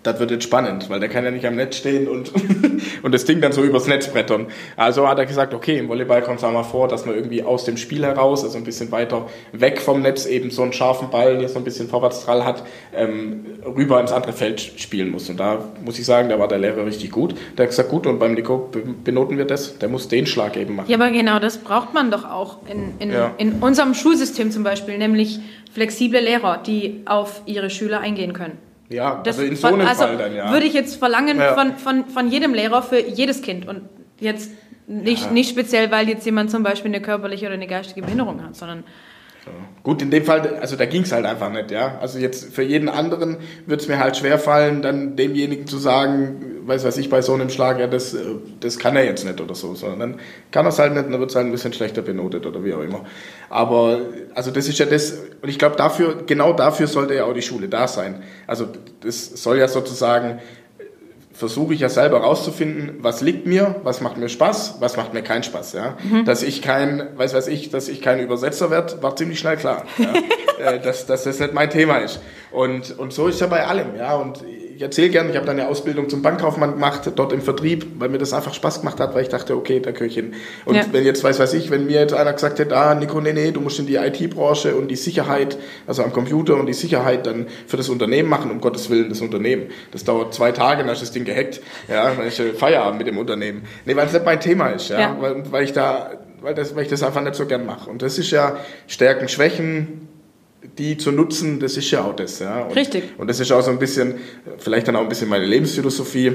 [0.03, 2.31] das wird jetzt spannend, weil der kann ja nicht am Netz stehen und,
[3.03, 4.47] und das Ding dann so übers Netz brettern.
[4.75, 7.43] Also hat er gesagt, okay, im Volleyball kommt es auch mal vor, dass man irgendwie
[7.43, 11.09] aus dem Spiel heraus, also ein bisschen weiter weg vom Netz, eben so einen scharfen
[11.11, 12.63] Ball, der so ein bisschen Vorwärtsdrall hat,
[12.95, 15.29] ähm, rüber ins andere Feld spielen muss.
[15.29, 17.35] Und da muss ich sagen, da war der Lehrer richtig gut.
[17.57, 20.57] Der hat gesagt, gut, und beim Nico be- benoten wir das, der muss den Schlag
[20.57, 20.89] eben machen.
[20.89, 23.31] Ja, aber genau das braucht man doch auch in, in, Ja.
[23.37, 25.39] in unserem Schulsystem zum Beispiel, nämlich
[25.73, 28.57] flexible Lehrer, die auf ihre Schüler eingehen können.
[28.93, 30.51] Ja, Das also in so einem also Fall dann, ja.
[30.51, 31.53] würde ich jetzt verlangen Ja.
[31.55, 33.81] von, von, von jedem Lehrer für jedes Kind und
[34.19, 34.51] jetzt
[34.87, 35.31] nicht, Ja.
[35.31, 38.83] nicht speziell, weil jetzt jemand zum Beispiel eine körperliche oder eine geistige Behinderung hat, sondern
[39.81, 41.97] Gut, in dem Fall, also da ging es halt einfach nicht, ja.
[41.99, 46.50] Also jetzt für jeden anderen würde es mir halt schwer fallen, dann demjenigen zu sagen,
[46.65, 48.19] weiß was ich, bei so einem Schlag, ja, das, äh,
[48.59, 50.19] das kann er jetzt nicht oder so, sondern dann
[50.51, 52.63] kann er es halt nicht und dann wird es halt ein bisschen schlechter benotet oder
[52.63, 53.05] wie auch immer.
[53.49, 54.01] Aber,
[54.33, 57.41] also das ist ja das, und ich glaube dafür, genau dafür sollte ja auch die
[57.41, 58.23] Schule da sein.
[58.47, 58.67] Also
[59.01, 60.39] das soll ja sozusagen
[61.33, 65.23] versuche ich ja selber rauszufinden, was liegt mir, was macht mir Spaß, was macht mir
[65.23, 65.73] keinen Spaß.
[65.73, 65.97] Ja?
[66.25, 69.85] Dass ich kein, weiß weiß ich, dass ich kein Übersetzer werde, war ziemlich schnell klar.
[69.97, 70.13] Ja?
[70.73, 72.21] äh, dass, dass das nicht mein Thema ist.
[72.51, 73.95] Und, und so ist ja bei allem.
[73.95, 74.15] Ja?
[74.15, 74.43] Und
[74.81, 78.09] ich erzähle gerne, ich habe dann eine Ausbildung zum Bankkaufmann gemacht, dort im Vertrieb, weil
[78.09, 80.33] mir das einfach Spaß gemacht hat, weil ich dachte, okay, da gehöre ich hin.
[80.65, 80.85] Und Ja.
[80.91, 83.51] wenn jetzt, weiß weiß ich, wenn mir jetzt einer gesagt hätte, ah, Nico, nee, nee,
[83.51, 87.45] du musst in die IT-Branche und die Sicherheit, also am Computer und die Sicherheit dann
[87.67, 89.67] für das Unternehmen machen, um Gottes Willen, das Unternehmen.
[89.91, 91.61] Das dauert zwei Tage, dann ist das Ding gehackt.
[91.87, 93.61] Ja, dann ist Feierabend mit dem Unternehmen.
[93.85, 94.99] Nee, weil es nicht mein Thema ist, ja.
[94.99, 95.17] Ja.
[95.19, 96.09] Weil, weil ich da,
[96.41, 97.87] weil, das, weil ich das einfach nicht so gern mache.
[97.87, 100.07] Und das ist ja Stärken, Schwächen,
[100.77, 102.39] die zu nutzen, das ist ja auch das.
[102.39, 102.63] Ja.
[102.63, 103.03] Und, Richtig.
[103.17, 104.15] Und das ist auch so ein bisschen,
[104.57, 106.33] vielleicht dann auch ein bisschen meine Lebensphilosophie.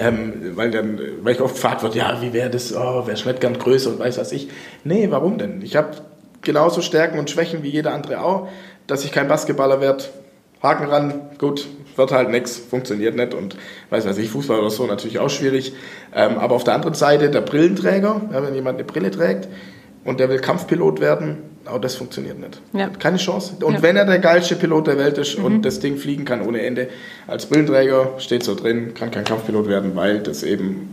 [0.00, 3.40] Ähm, weil dann, weil ich oft gefragt wird, ja, wie wäre das, oh, wäre nicht
[3.40, 4.48] gern größer und weiß was ich.
[4.82, 5.60] Nee, warum denn?
[5.62, 5.90] Ich habe
[6.40, 8.48] genauso Stärken und Schwächen wie jeder andere auch,
[8.86, 10.04] dass ich kein Basketballer werde.
[10.62, 13.56] Haken ran, gut, wird halt nix, funktioniert nicht und
[13.90, 15.74] weiß was ich, Fußball oder so natürlich auch schwierig.
[16.14, 19.48] Ähm, aber auf der anderen Seite der Brillenträger, ja, wenn jemand eine Brille trägt
[20.04, 22.60] und der will Kampfpilot werden, auch das funktioniert nicht.
[22.74, 22.88] Ja.
[22.88, 23.54] Keine Chance.
[23.64, 23.82] Und Ja.
[23.82, 26.88] wenn er der geilste Pilot der Welt ist und das Ding fliegen kann ohne Ende,
[27.26, 30.90] als Brillenträger steht so drin, kann kein Kampfpilot werden, weil das eben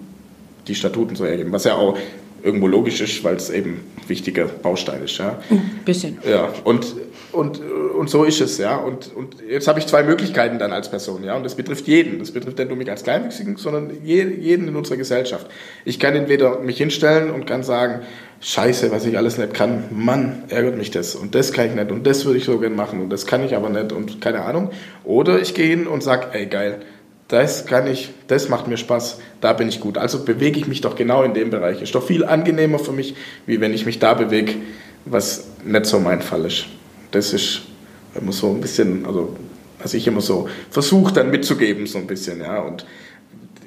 [0.68, 1.52] die Statuten so ergeben.
[1.52, 1.98] Was ja auch
[2.44, 5.18] irgendwo logisch ist, weil es eben ein wichtiger Baustein ist.
[5.18, 5.38] Ja.
[5.50, 6.18] ein bisschen.
[6.28, 6.86] Ja, und,
[7.32, 8.78] und, und so ist es, ja.
[8.78, 11.36] Und, und jetzt habe ich zwei Möglichkeiten dann als Person, ja.
[11.36, 12.20] Und das betrifft jeden.
[12.20, 15.48] Das betrifft nicht nur mich als Kleinwüchsigen, sondern jeden in unserer Gesellschaft.
[15.86, 18.02] Ich kann entweder mich hinstellen und kann sagen,
[18.42, 19.84] Scheiße, was ich alles nicht kann.
[19.92, 21.16] Mann, ärgert mich das.
[21.16, 21.92] Und das kann ich nicht.
[21.92, 23.00] Und das würde ich so gern machen.
[23.00, 23.92] Und das kann ich aber nicht.
[23.92, 24.72] Und keine Ahnung.
[25.04, 26.82] Oder ich gehe hin und sage, ey, geil.
[27.28, 29.98] Das kann ich, das macht mir Spaß, da bin ich gut.
[29.98, 31.82] Also bewege ich mich doch genau in dem Bereich.
[31.82, 33.16] Ist doch viel angenehmer für mich,
[33.46, 34.56] wie wenn ich mich da bewege,
[35.06, 36.66] was nicht so mein Fall ist.
[37.12, 37.62] Das ist
[38.16, 39.36] immer so ein bisschen, also
[39.82, 42.60] was ich immer so versuche dann mitzugeben, so ein bisschen, ja.
[42.62, 42.86] Und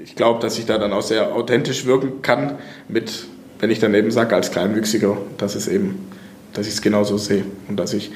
[0.02, 3.26] ich glaube, dass ich da dann auch sehr authentisch wirken kann mit
[3.64, 6.10] wenn ich dann eben sage als Kleinwüchsiger, dass es eben,
[6.52, 8.10] dass ich es genauso sehe und dass ich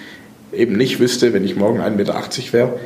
[0.52, 2.80] eben nicht wüsste, wenn ich morgen 1,80 Meter wäre,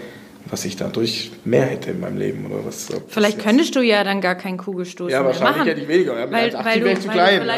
[0.46, 2.88] was ich dadurch mehr hätte in meinem Leben oder was.
[3.08, 5.40] Vielleicht könntest du ja dann gar keinen Kugelstoß ja, mehr machen.
[5.40, 6.18] Ja, wahrscheinlich hätte ich weniger.
[6.18, 7.46] Ja, weil, weil du, zu klein.
[7.46, 7.56] Ja,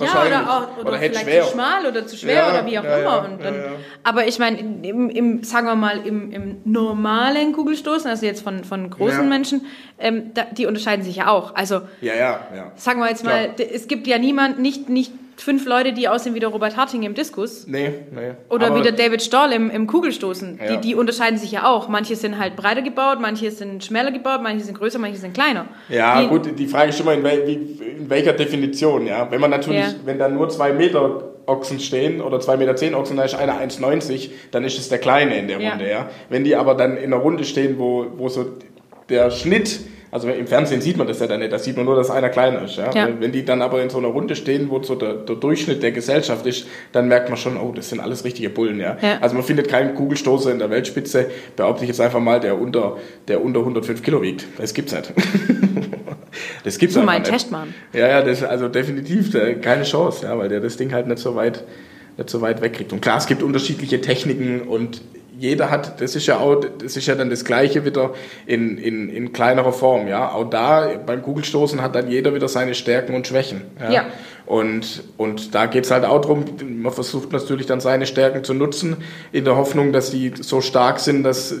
[0.00, 1.44] ja, oder, auch, oder, oder vielleicht schwer.
[1.44, 3.28] zu schmal oder zu schwer ja, oder wie auch immer.
[3.30, 3.54] Und dann,
[4.02, 8.64] Aber ich meine, im, im, sagen wir mal, im, im normalen Kugelstoßen, also jetzt von,
[8.64, 9.66] von großen Menschen,
[9.98, 11.54] ähm, da, die unterscheiden sich ja auch.
[11.54, 12.72] Also, ja, ja, ja.
[12.76, 16.40] sagen wir jetzt mal, es gibt ja niemand, nicht, nicht fünf Leute, die aussehen wie
[16.40, 17.66] der Robert Harting im Diskus.
[17.66, 18.32] Nee, nee.
[18.48, 20.58] Oder wie der David Stoll im, im Kugelstoßen.
[20.60, 20.76] Ja.
[20.76, 21.88] Die, die unterscheiden sich ja auch.
[21.88, 25.66] Manche sind halt breiter gebaut, manche sind schmäler gebaut, manche sind größer, manche sind kleiner.
[25.88, 29.30] Ja, die, gut, die Frage ist schon mal, in, wel, in welcher Definition, ja.
[29.30, 29.94] Wenn man natürlich, ja.
[30.04, 33.60] wenn da nur zwei Meter Ochsen stehen oder 2,10 Meter zehn Ochsen, da ist einer
[33.60, 35.90] 1,90, dann ist es der Kleine in der Runde, ja.
[35.90, 36.10] ja.
[36.28, 38.46] Wenn die aber dann in einer Runde stehen, wo, wo so
[39.08, 39.80] der Schnitt
[40.12, 42.28] also im Fernsehen sieht man das ja dann nicht, da sieht man nur, dass einer
[42.28, 42.76] kleiner ist.
[42.76, 42.90] Ja?
[42.92, 43.08] ja.
[43.18, 45.90] Wenn die dann aber in so einer Runde stehen, wo so der, der, Durchschnitt der
[45.90, 48.78] Gesellschaft ist, dann merkt man schon, oh, das sind alles richtige Bullen.
[48.78, 48.98] Ja?
[49.00, 49.18] ja.
[49.22, 52.98] Also man findet keinen Kugelstoßer in der Weltspitze, behaupte ich jetzt einfach mal, der unter,
[53.26, 54.44] der unter 105 Kilo wiegt.
[54.58, 55.14] Das gibt's nicht.
[56.64, 57.24] das gibt's nicht.
[57.24, 57.72] Testmann.
[57.94, 61.20] Ja, ja, das ist also definitiv keine Chance, ja, weil der das Ding halt nicht
[61.20, 61.64] so weit
[62.18, 62.92] nicht so weit wegkriegt.
[62.92, 65.00] Und klar, es gibt unterschiedliche Techniken und
[65.42, 68.14] jeder hat, das ist ja auch, das ist ja dann das Gleiche wieder
[68.46, 70.30] in, in, in kleinerer Form, ja.
[70.30, 73.62] Auch da beim Kugelstoßen hat dann jeder wieder seine Stärken und Schwächen.
[73.80, 73.90] Ja.
[73.90, 74.04] ja.
[74.46, 76.44] Und, und da geht's halt auch drum,
[76.80, 78.98] man versucht natürlich dann seine Stärken zu nutzen,
[79.32, 81.52] in der Hoffnung, dass die so stark sind, dass,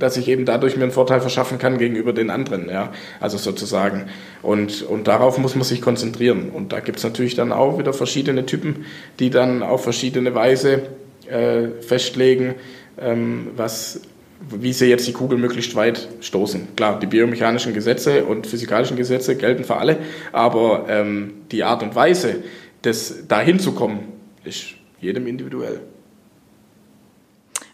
[0.00, 2.90] dass ich eben dadurch mir einen Vorteil verschaffen kann gegenüber den anderen, ja.
[3.20, 4.06] Also sozusagen.
[4.42, 6.50] Und, und darauf muss man sich konzentrieren.
[6.50, 8.84] Und da gibt's natürlich dann auch wieder verschiedene Typen,
[9.20, 10.82] die dann auf verschiedene Weise
[11.28, 12.54] äh, festlegen,
[12.98, 14.00] was,
[14.40, 16.68] wie sie jetzt die Kugel möglichst weit stoßen.
[16.76, 19.98] Klar, die biomechanischen Gesetze und physikalischen Gesetze gelten für alle,
[20.32, 22.42] aber ähm, die Art und Weise,
[22.82, 24.12] das dahin zu kommen,
[24.44, 25.80] ist jedem individuell.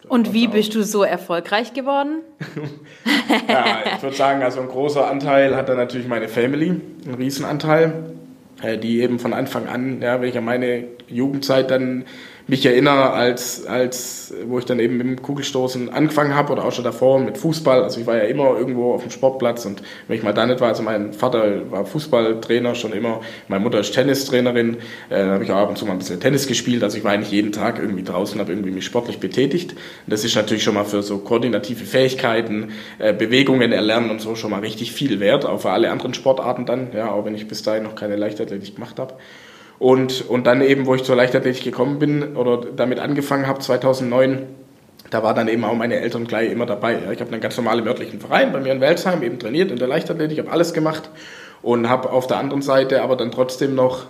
[0.07, 2.21] Und wie bist du so erfolgreich geworden?
[3.47, 6.69] ja, ich würde sagen, also ein großer Anteil hat da natürlich meine Family,
[7.05, 8.13] einen Riesenanteil,
[8.61, 12.05] äh, die eben von Anfang an, ja, wenn ich an meine Jugendzeit dann
[12.47, 16.71] mich erinnere, als, als wo ich dann eben mit dem Kugelstoßen angefangen habe oder auch
[16.73, 17.83] schon davor mit Fußball.
[17.83, 20.59] Also ich war ja immer irgendwo auf dem Sportplatz und wenn ich mal da nicht
[20.59, 24.75] war, also mein Vater war Fußballtrainer schon immer, meine Mutter ist Tennistrainerin,
[25.09, 26.83] äh, da habe ich auch ab und zu mal ein bisschen Tennis gespielt.
[26.83, 29.71] Also ich war eigentlich jeden Tag irgendwie draußen, habe irgendwie mich sportlich betätigt.
[29.71, 34.35] Und das ist natürlich schon mal für so koordinative Fähigkeiten, äh, Bewegungen erlernen und so
[34.35, 37.47] schon mal richtig viel wert, auch für alle anderen Sportarten dann, ja, auch wenn ich
[37.47, 39.13] bis dahin noch keine Leichtathletik gemacht habe.
[39.83, 44.43] Und, und dann eben, wo ich zur Leichtathletik gekommen bin oder damit angefangen habe, 2009,
[45.09, 46.99] da war dann eben auch meine Eltern gleich immer dabei.
[47.11, 49.89] Ich habe einen ganz normalen örtlichen Verein bei mir in Welsheim eben trainiert in der
[49.89, 51.09] Leichtathletik, habe alles gemacht
[51.61, 54.05] und habe auf der anderen Seite aber dann trotzdem noch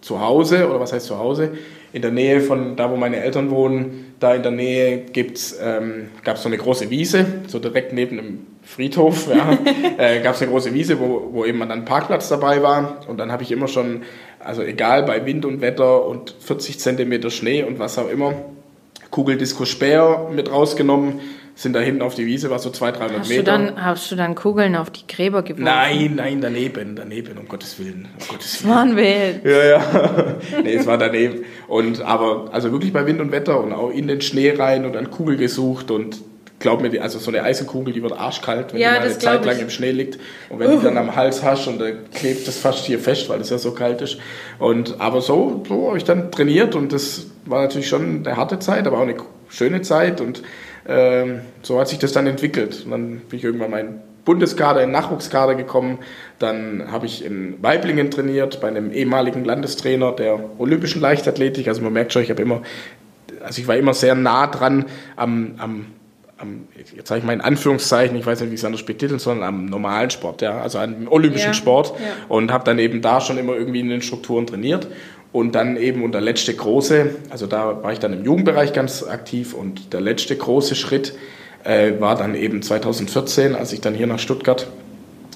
[0.00, 1.50] zu Hause, oder was heißt zu Hause,
[1.92, 6.36] in der Nähe von da, wo meine Eltern wohnen, da in der Nähe ähm, gab
[6.36, 9.58] es so eine große Wiese, so direkt neben dem Friedhof, ja,
[9.98, 13.00] äh, gab es eine große Wiese, wo, wo eben dann ein Parkplatz dabei war.
[13.08, 14.02] Und dann habe ich immer schon,
[14.40, 18.34] also egal bei Wind und Wetter und 40 Zentimeter Schnee und was auch immer,
[19.10, 21.20] Kugeldisco Speer mit rausgenommen,
[21.56, 23.42] sind da hinten auf die Wiese, war so 200, 300 hast Meter.
[23.42, 25.64] Du dann, hast du dann Kugeln auf die Gräber geworfen?
[25.64, 28.08] Nein, nein, daneben, daneben, um Gottes Willen.
[28.18, 28.74] Um Gottes Willen.
[28.74, 29.44] Mann, wild.
[29.44, 30.36] Ja, ja.
[30.62, 31.44] nee, es war daneben.
[31.68, 34.94] Und, aber, also wirklich bei Wind und Wetter und auch in den Schnee rein und
[34.94, 36.22] dann Kugel gesucht und
[36.60, 39.44] glaub mir, also so eine Eisenkugel, die wird arschkalt, wenn ja, die mal eine Zeit
[39.44, 40.18] lang im Schnee liegt.
[40.50, 40.76] Und wenn uh.
[40.76, 43.58] du dann am Hals hast und da klebt das fast hier fest, weil es ja
[43.58, 44.18] so kalt ist.
[44.58, 48.58] Und, aber so, so habe ich dann trainiert und das war natürlich schon eine harte
[48.58, 49.16] Zeit, aber auch eine
[49.48, 50.42] schöne Zeit und
[50.86, 52.82] ähm, so hat sich das dann entwickelt.
[52.84, 55.98] Und dann bin ich irgendwann meinen Bundeskader, in Nachwuchskader gekommen.
[56.38, 61.68] Dann habe ich in Weiblingen trainiert bei einem ehemaligen Landestrainer der olympischen Leichtathletik.
[61.68, 62.62] Also man merkt schon, ich habe immer,
[63.42, 64.84] also ich war immer sehr nah dran
[65.16, 65.86] am, am
[66.40, 69.18] am, jetzt sage ich mal in Anführungszeichen, ich weiß nicht, wie ich es anders betiteln
[69.18, 71.94] soll, am normalen Sport, ja, also am olympischen ja, Sport.
[71.98, 72.06] ja.
[72.28, 74.88] und habe dann eben da schon immer irgendwie in den Strukturen trainiert.
[75.32, 79.04] Und dann eben und der letzte große, also da war ich dann im Jugendbereich ganz
[79.04, 79.54] aktiv.
[79.54, 81.14] Und der letzte große Schritt
[81.62, 84.66] äh, war dann eben 2014, als ich dann hier nach Stuttgart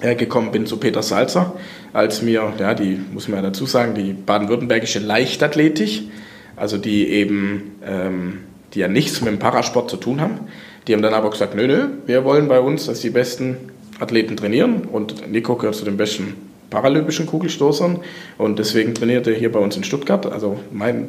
[0.01, 1.53] äh, gekommen bin zu Peter Salzer,
[1.93, 6.09] als mir, ja, die muss man ja dazu sagen, die baden-württembergische Leichtathletik,
[6.57, 8.39] also die eben, ähm,
[8.73, 10.41] die ja nichts mit dem Parasport zu tun haben,
[10.87, 13.57] die haben dann aber gesagt, nö, nö, wir wollen bei uns, dass die besten
[13.99, 16.35] Athleten trainieren und Nico gehört zu den besten
[16.69, 17.99] paralympischen Kugelstoßern
[18.37, 20.25] und deswegen trainiert er hier bei uns in Stuttgart.
[20.25, 21.07] Also mein,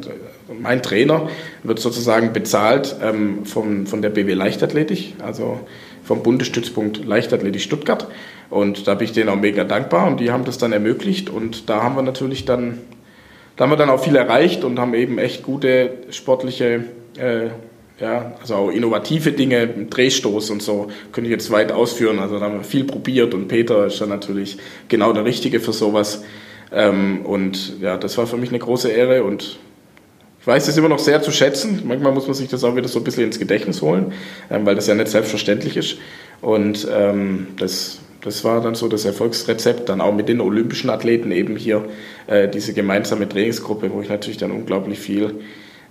[0.61, 1.29] mein Trainer
[1.63, 5.61] wird sozusagen bezahlt ähm, von, von der BW Leichtathletik, also
[6.05, 8.07] vom Bundesstützpunkt Leichtathletik Stuttgart.
[8.49, 11.69] Und da bin ich denen auch mega dankbar und die haben das dann ermöglicht und
[11.69, 12.79] da haben wir natürlich dann,
[13.57, 16.85] da haben wir dann auch viel erreicht und haben eben echt gute sportliche
[17.19, 17.49] äh,
[17.99, 22.19] ja, also auch innovative Dinge, Drehstoß und so, könnte ich jetzt weit ausführen.
[22.19, 25.73] Also da haben wir viel probiert und Peter ist dann natürlich genau der Richtige für
[25.73, 26.23] sowas.
[26.73, 29.59] Ähm, und ja, das war für mich eine große Ehre und
[30.41, 31.83] ich weiß das immer noch sehr zu schätzen.
[31.87, 34.13] Manchmal muss man sich das auch wieder so ein bisschen ins Gedächtnis holen,
[34.51, 35.97] ähm, weil das ja nicht selbstverständlich ist.
[36.43, 41.33] Und ähm, das, das war dann so das Erfolgsrezept, dann auch mit den olympischen Athleten
[41.33, 41.87] eben hier
[42.27, 45.35] äh, diese gemeinsame Trainingsgruppe, wo ich natürlich dann unglaublich viel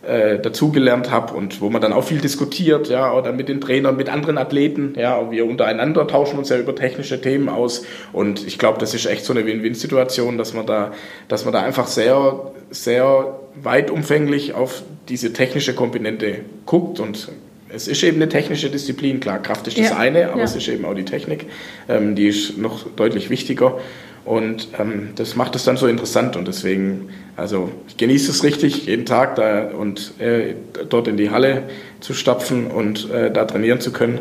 [0.07, 3.95] äh, dazugelernt habe und wo man dann auch viel diskutiert, ja, oder mit den Trainern,
[3.95, 7.85] mit anderen Athleten, ja, wir untereinander tauschen uns ja über technische Themen aus.
[8.13, 10.93] Und ich glaube, das ist echt so eine Win-Win-Situation, dass man da,
[11.27, 16.99] dass man da einfach sehr, sehr weit umfänglich auf diese technische Komponente guckt.
[16.99, 17.29] Und
[17.69, 20.45] es ist eben eine technische Disziplin, klar, Kraft ist das ja, eine, aber ja.
[20.45, 21.47] es ist eben auch die Technik,
[21.89, 23.79] ähm, die ist noch deutlich wichtiger
[24.25, 28.88] und ähm, das macht es dann so interessant und deswegen, also ich genieße es richtig,
[28.88, 30.55] jeden Tag da und äh,
[30.89, 31.63] dort in die Halle
[31.99, 34.19] zu stapfen und äh, da trainieren zu können.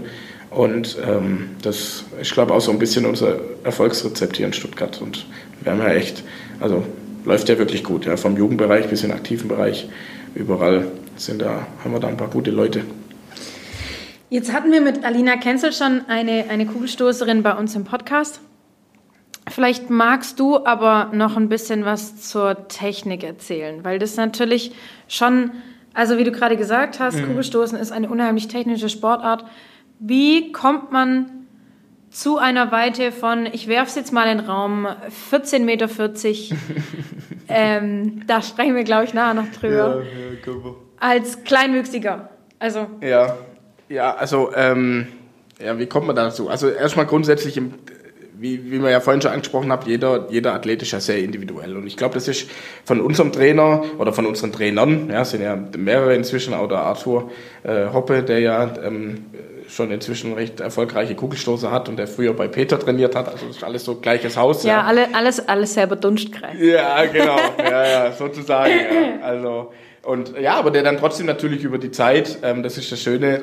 [0.50, 5.00] Und ähm, das ist, glaube ich, auch so ein bisschen unser Erfolgsrezept hier in Stuttgart.
[5.00, 5.26] Und
[5.62, 6.22] wir haben ja echt,
[6.60, 6.84] also
[7.24, 9.88] läuft ja wirklich gut, ja, vom Jugendbereich bis in den aktiven Bereich,
[10.34, 10.86] überall
[11.16, 12.82] sind da, haben wir da ein paar gute Leute.
[14.28, 18.40] Jetzt hatten wir mit Alina Kenzel schon eine, eine Kugelstoßerin bei uns im Podcast.
[19.54, 24.72] Vielleicht magst du aber noch ein bisschen was zur Technik erzählen, weil das natürlich
[25.06, 25.52] schon,
[25.92, 27.28] also wie du gerade gesagt hast, mhm.
[27.28, 29.44] Kugelstoßen ist eine unheimlich technische Sportart.
[30.00, 31.46] Wie kommt man
[32.10, 34.88] zu einer Weite von, ich werfe es jetzt mal in den Raum,
[35.30, 35.88] 14,40 Meter.
[37.48, 40.02] ähm, da sprechen wir, glaube ich, nachher noch drüber.
[40.02, 42.28] Ja, ja, als Kleinwüchsiger.
[42.58, 42.88] Also.
[43.00, 43.36] Ja,
[43.88, 45.06] ja also, ähm,
[45.64, 46.48] ja, wie kommt man dazu?
[46.48, 47.74] Also, erstmal grundsätzlich im
[48.38, 51.76] wie, wie wir ja vorhin schon angesprochen haben, jeder, jeder Athlet ist ja sehr individuell.
[51.76, 52.48] Und ich glaube, das ist
[52.84, 57.30] von unserem Trainer oder von unseren Trainern, ja, sind ja mehrere inzwischen, auch der Arthur
[57.62, 59.26] äh, Hoppe, der ja ähm,
[59.68, 63.28] schon inzwischen recht erfolgreiche Kugelstoße hat und der früher bei Peter trainiert hat.
[63.28, 64.62] Also das ist alles so gleiches Haus.
[64.64, 64.82] Ja, ja.
[64.82, 66.56] Alle, alles, alles selber Dunstkreis.
[66.60, 67.38] Ja, genau.
[67.58, 68.72] ja, ja, sozusagen.
[68.72, 69.26] Ja.
[69.26, 69.72] Also
[70.04, 73.42] und ja, aber der dann trotzdem natürlich über die Zeit, ähm, das ist das Schöne,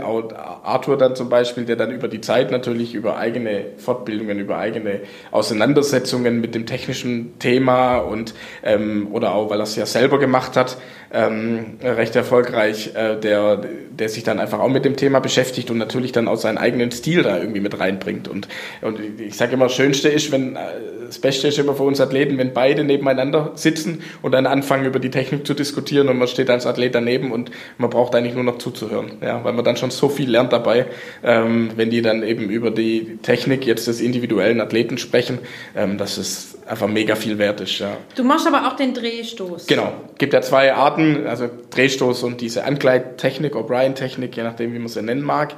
[0.64, 5.02] Arthur dann zum Beispiel, der dann über die Zeit natürlich über eigene Fortbildungen, über eigene
[5.32, 10.56] Auseinandersetzungen mit dem technischen Thema und ähm, oder auch, weil er es ja selber gemacht
[10.56, 10.78] hat,
[11.14, 15.78] ähm, recht erfolgreich, äh, der, der sich dann einfach auch mit dem Thema beschäftigt und
[15.78, 18.28] natürlich dann auch seinen eigenen Stil da irgendwie mit reinbringt.
[18.28, 18.48] Und,
[18.82, 20.60] und ich sage immer, das Schönste ist, wenn, äh,
[21.08, 25.00] das Beste ist immer für uns Athleten, wenn beide nebeneinander sitzen und dann anfangen über
[25.00, 28.44] die Technik zu diskutieren und man steht als Athlet daneben und man braucht eigentlich nur
[28.44, 30.86] noch zuzuhören, ja, weil man dann schon so viel lernt dabei,
[31.24, 35.40] ähm, wenn die dann eben über die Technik jetzt des individuellen Athleten sprechen,
[35.76, 37.80] ähm, dass es einfach mega viel wert ist.
[37.80, 37.98] Ja.
[38.16, 39.68] Du machst aber auch den Drehstoß.
[39.68, 44.88] Genau, gibt ja zwei Arten also Drehstoß und diese Angleittechnik, O'Brien-Technik, je nachdem, wie man
[44.88, 45.56] sie nennen mag.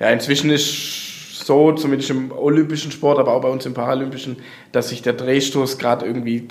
[0.00, 4.36] Ja, inzwischen ist so, zumindest im olympischen Sport, aber auch bei uns im paralympischen,
[4.72, 6.46] dass sich der Drehstoß gerade irgendwie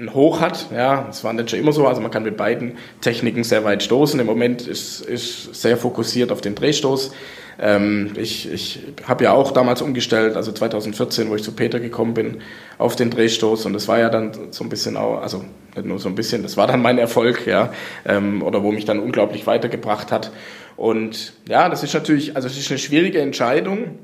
[0.00, 0.68] ein Hoch hat.
[0.72, 1.86] Ja, das war nicht schon immer so.
[1.86, 4.18] Also man kann mit beiden Techniken sehr weit stoßen.
[4.18, 7.12] Im Moment ist, ist sehr fokussiert auf den Drehstoß.
[7.60, 12.14] Ähm, ich ich habe ja auch damals umgestellt, also 2014, wo ich zu Peter gekommen
[12.14, 12.38] bin,
[12.78, 13.66] auf den Drehstoß.
[13.66, 15.44] Und das war ja dann so ein bisschen auch, also
[15.76, 17.72] nicht nur so ein bisschen, das war dann mein Erfolg, ja,
[18.06, 20.32] ähm, oder wo mich dann unglaublich weitergebracht hat.
[20.76, 23.98] Und ja, das ist natürlich, also es ist eine schwierige Entscheidung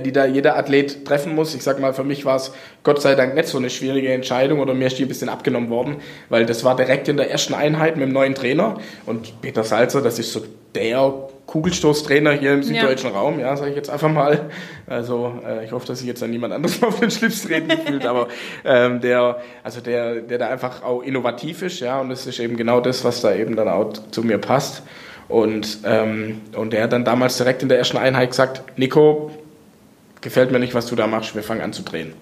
[0.00, 1.54] die da jeder Athlet treffen muss.
[1.54, 4.60] Ich sag mal, für mich war es Gott sei Dank nicht so eine schwierige Entscheidung
[4.60, 5.96] oder mir ist die ein bisschen abgenommen worden,
[6.28, 10.02] weil das war direkt in der ersten Einheit mit dem neuen Trainer und Peter Salzer,
[10.02, 10.42] das ist so
[10.74, 13.16] der Kugelstoßtrainer hier im süddeutschen ja.
[13.16, 14.50] Raum, ja, sage ich jetzt einfach mal.
[14.86, 18.04] Also äh, ich hoffe, dass sich jetzt dann niemand anderes auf den Schlips treten fühlt,
[18.04, 18.28] aber
[18.64, 22.56] ähm, der, also der, der da einfach auch innovativ ist, ja, und das ist eben
[22.56, 24.82] genau das, was da eben dann auch zu mir passt.
[25.28, 29.30] Und, ähm, und der hat dann damals direkt in der ersten Einheit gesagt, Nico,
[30.26, 32.12] gefällt mir nicht, was du da machst, wir fangen an zu drehen.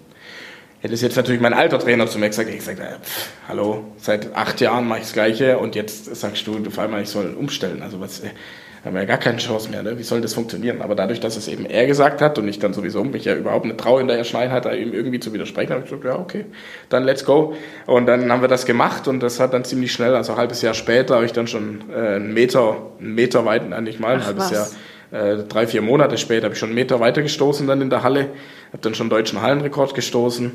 [0.80, 3.84] hätte es jetzt natürlich mein alter Trainer zu mir gesagt, ich gesagt, äh, pff, hallo,
[3.96, 7.34] seit acht Jahren mache ich das Gleiche und jetzt sagst du, auf einmal ich soll
[7.34, 7.82] umstellen.
[7.82, 8.28] Also was, äh,
[8.84, 9.98] haben wir ja gar keine Chance mehr, ne?
[9.98, 10.82] wie soll das funktionieren?
[10.82, 13.64] Aber dadurch, dass es eben er gesagt hat und ich dann sowieso mich ja überhaupt
[13.64, 16.44] nicht traue, in der Schneidheit ihm irgendwie zu widersprechen, habe ich gesagt, ja, okay,
[16.90, 17.54] dann let's go.
[17.86, 20.60] Und dann haben wir das gemacht und das hat dann ziemlich schnell, also ein halbes
[20.60, 24.20] Jahr später, habe ich dann schon äh, einen Meter, einen Meter weit, nicht mal, ein
[24.20, 24.50] Ach, halbes was?
[24.52, 24.68] Jahr,
[25.48, 28.30] drei, vier Monate später, habe ich schon einen Meter weiter gestoßen dann in der Halle,
[28.72, 30.52] habe dann schon einen deutschen Hallenrekord gestoßen.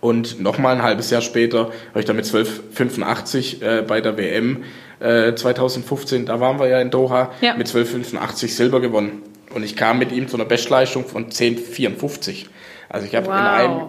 [0.00, 4.62] Und nochmal ein halbes Jahr später habe ich dann mit 12,85 äh, bei der WM
[5.00, 7.54] 2015, äh, da waren wir ja in Doha, ja.
[7.54, 9.22] mit 12,85 Silber gewonnen.
[9.54, 12.46] Und ich kam mit ihm zu einer Bestleistung von 10,54.
[12.88, 13.34] Also ich habe wow.
[13.34, 13.80] in, einem,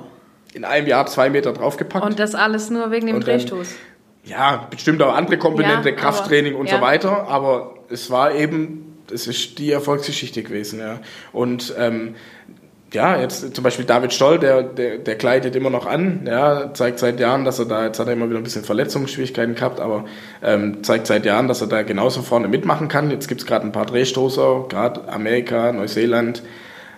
[0.54, 2.06] in einem Jahr zwei Meter draufgepackt.
[2.06, 3.76] Und das alles nur wegen dem und Drehstoß?
[4.26, 6.78] ja, bestimmt auch andere Komponente, ja, Krafttraining und ja.
[6.78, 7.28] so weiter.
[7.28, 10.80] Aber es war eben, es ist die Erfolgsgeschichte gewesen.
[10.80, 10.99] Ja.
[11.32, 12.16] Und ähm,
[12.93, 16.99] ja, jetzt zum Beispiel David Stoll, der, der, der kleidet immer noch an, ja, zeigt
[16.99, 20.05] seit Jahren, dass er da, jetzt hat er immer wieder ein bisschen Verletzungsschwierigkeiten gehabt, aber
[20.41, 23.12] ähm, zeigt seit Jahren, dass er da genauso vorne mitmachen kann.
[23.12, 26.41] Jetzt gibt's gerade ein paar Drehstoßer, gerade Amerika, Neuseeland,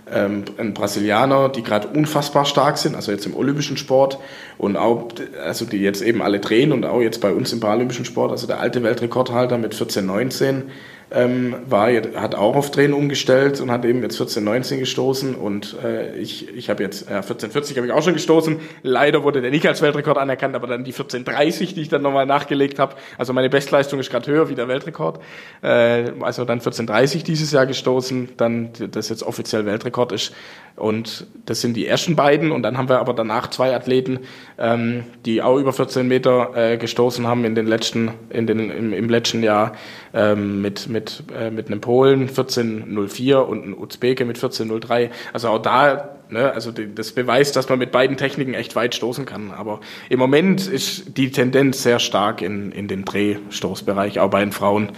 [0.10, 4.18] ähm, ein Brasilianer, die gerade unfassbar stark sind, also jetzt im olympischen Sport
[4.58, 5.10] und auch,
[5.44, 8.48] also die jetzt eben alle drehen und auch jetzt bei uns im paralympischen Sport, also
[8.48, 10.64] der alte Weltrekordhalter mit 14, 19,
[11.12, 16.16] ähm, war, hat auch auf Drehen umgestellt und hat eben jetzt 14,19 gestoßen und äh,
[16.16, 18.60] ich, ich habe jetzt äh, 14,40 habe ich auch schon gestoßen.
[18.84, 22.26] Leider wurde der nicht als Weltrekord anerkannt, aber dann die 14,30, die ich dann nochmal
[22.26, 22.96] nachgelegt habe.
[23.18, 25.20] Also meine Bestleistung ist gerade höher wie der Weltrekord.
[25.62, 30.34] Äh, also dann 14,30 dieses Jahr gestoßen, dann das jetzt offiziell Weltrekord ist.
[30.78, 32.52] Und das sind die ersten beiden.
[32.52, 34.20] Und dann haben wir aber danach zwei Athleten,
[34.58, 38.94] ähm, die auch über 14 Meter äh, gestoßen haben in den letzten, in den, im,
[38.94, 39.74] im letzten Jahr
[40.14, 41.01] ähm, mit, mit,
[41.36, 45.10] äh, mit einem Polen 14.04 und einem Uzbeke mit 14.03.
[45.34, 48.96] Also auch da, ne, also die, das beweist, dass man mit beiden Techniken echt weit
[48.96, 49.52] stoßen kann.
[49.52, 49.80] Aber
[50.10, 54.90] im Moment ist die Tendenz sehr stark in, in den Drehstoßbereich, auch bei den Frauen.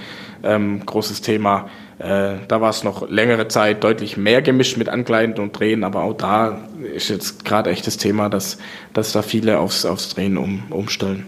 [0.44, 1.70] Ähm, großes Thema.
[2.00, 6.04] Äh, da war es noch längere Zeit deutlich mehr gemischt mit Ankleiden und Drehen, aber
[6.04, 6.60] auch da
[6.94, 8.58] ist jetzt gerade echt das Thema, dass,
[8.94, 11.26] dass da viele aufs, aufs Drehen um, umstellen.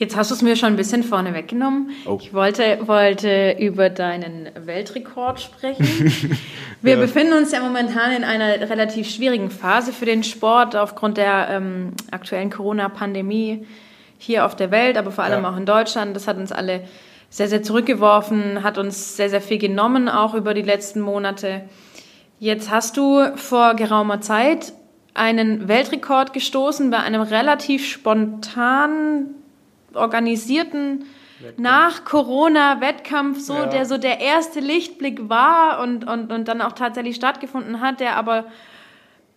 [0.00, 1.90] Jetzt hast du es mir schon ein bisschen vorne weggenommen.
[2.06, 2.16] Oh.
[2.18, 5.84] Ich wollte, wollte über deinen Weltrekord sprechen.
[6.80, 6.98] Wir ja.
[6.98, 11.92] befinden uns ja momentan in einer relativ schwierigen Phase für den Sport aufgrund der ähm,
[12.10, 13.66] aktuellen Corona-Pandemie
[14.16, 15.50] hier auf der Welt, aber vor allem ja.
[15.50, 16.16] auch in Deutschland.
[16.16, 16.84] Das hat uns alle
[17.28, 21.68] sehr, sehr zurückgeworfen, hat uns sehr, sehr viel genommen, auch über die letzten Monate.
[22.38, 24.72] Jetzt hast du vor geraumer Zeit
[25.12, 29.34] einen Weltrekord gestoßen bei einem relativ spontanen
[29.94, 31.04] organisierten
[31.56, 33.66] nach Corona-Wettkampf, so, ja.
[33.66, 38.16] der so der erste Lichtblick war und, und, und dann auch tatsächlich stattgefunden hat, der
[38.16, 38.44] aber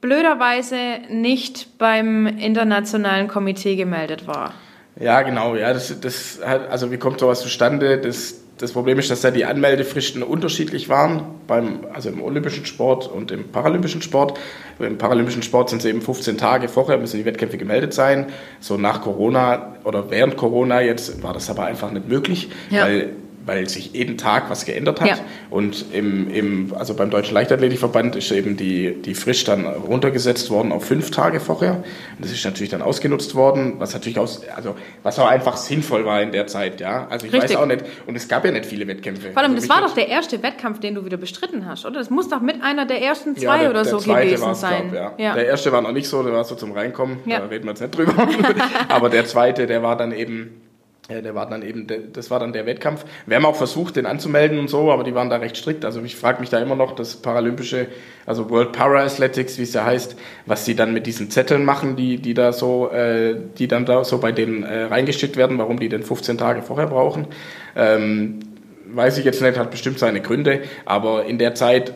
[0.02, 0.78] blöderweise
[1.10, 4.54] nicht beim internationalen Komitee gemeldet war.
[5.00, 7.98] Ja, genau, ja, das, das hat, also wie kommt sowas zustande?
[7.98, 13.12] Das, das Problem ist, dass da die Anmeldefristen unterschiedlich waren, beim, also im olympischen Sport
[13.12, 14.40] und im paralympischen Sport.
[14.80, 18.28] Im paralympischen Sport sind es eben 15 Tage vorher, müssen die Wettkämpfe gemeldet sein.
[18.62, 22.86] So nach Corona oder während Corona jetzt war das aber einfach nicht möglich, ja.
[22.86, 23.12] weil
[23.46, 25.10] weil sich jeden Tag was geändert hat.
[25.10, 25.18] Ja.
[25.50, 30.72] Und im, im, also beim Deutschen Leichtathletikverband ist eben die, die Frist dann runtergesetzt worden
[30.72, 31.76] auf fünf Tage vorher.
[31.76, 31.86] Und
[32.20, 36.22] das ist natürlich dann ausgenutzt worden, was natürlich aus, also was auch einfach sinnvoll war
[36.22, 37.08] in der Zeit, ja.
[37.10, 37.52] Also ich Richtig.
[37.52, 39.32] weiß auch nicht, und es gab ja nicht viele Wettkämpfe.
[39.32, 42.00] Vor allem, also das war doch der erste Wettkampf, den du wieder bestritten hast, oder?
[42.00, 44.92] Das muss doch mit einer der ersten zwei ja, der, oder der so gewesen sein.
[44.92, 45.26] Glaub, ja.
[45.26, 45.34] ja.
[45.36, 47.82] Der erste war noch nicht so, der war so zum Reinkommen, da reden wir jetzt
[47.82, 48.14] nicht drüber.
[48.88, 50.63] Aber der zweite, der war dann eben ja,
[51.10, 53.04] der war dann eben, das war dann der Wettkampf.
[53.26, 55.84] Wir haben auch versucht, den anzumelden und so, aber die waren da recht strikt.
[55.84, 57.88] Also ich frage mich da immer noch, das Paralympische,
[58.26, 61.98] also World Para Athletics, wie es ja heißt, was sie dann mit diesen Zetteln machen,
[61.98, 65.78] die, die da so, äh, die dann da so bei denen äh, reingeschickt werden, warum
[65.78, 67.28] die denn 15 Tage vorher brauchen.
[67.76, 68.40] Ähm,
[68.86, 71.94] weiß ich jetzt nicht, hat bestimmt seine Gründe, aber in der Zeit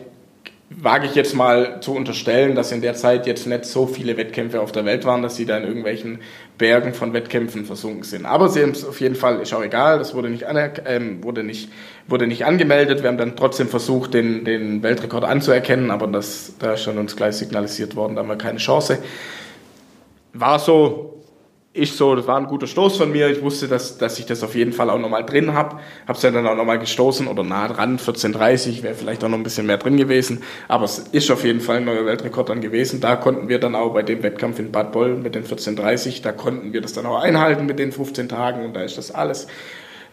[0.70, 4.60] wage ich jetzt mal zu unterstellen, dass in der Zeit jetzt nicht so viele Wettkämpfe
[4.60, 6.20] auf der Welt waren, dass sie da in irgendwelchen
[6.58, 8.26] Bergen von Wettkämpfen versunken sind.
[8.26, 10.44] Aber sie haben es auf jeden Fall, ist auch egal, das wurde nicht,
[10.84, 11.70] ähm, wurde nicht,
[12.06, 13.02] wurde nicht angemeldet.
[13.02, 17.16] Wir haben dann trotzdem versucht, den, den Weltrekord anzuerkennen, aber das, da ist schon uns
[17.16, 18.98] gleich signalisiert worden, da haben wir keine Chance.
[20.34, 21.17] War so,
[21.72, 23.28] ich so, das war ein guter Stoß von mir.
[23.28, 25.78] Ich wusste, dass, dass ich das auf jeden Fall auch nochmal drin habe.
[26.06, 29.38] Habe es ja dann auch nochmal gestoßen oder nah dran, 14.30 wäre vielleicht auch noch
[29.38, 30.42] ein bisschen mehr drin gewesen.
[30.66, 33.00] Aber es ist auf jeden Fall ein neuer Weltrekord dann gewesen.
[33.00, 36.32] Da konnten wir dann auch bei dem Wettkampf in Bad Boll mit den 14.30, da
[36.32, 39.46] konnten wir das dann auch einhalten mit den 15 Tagen und da ist das alles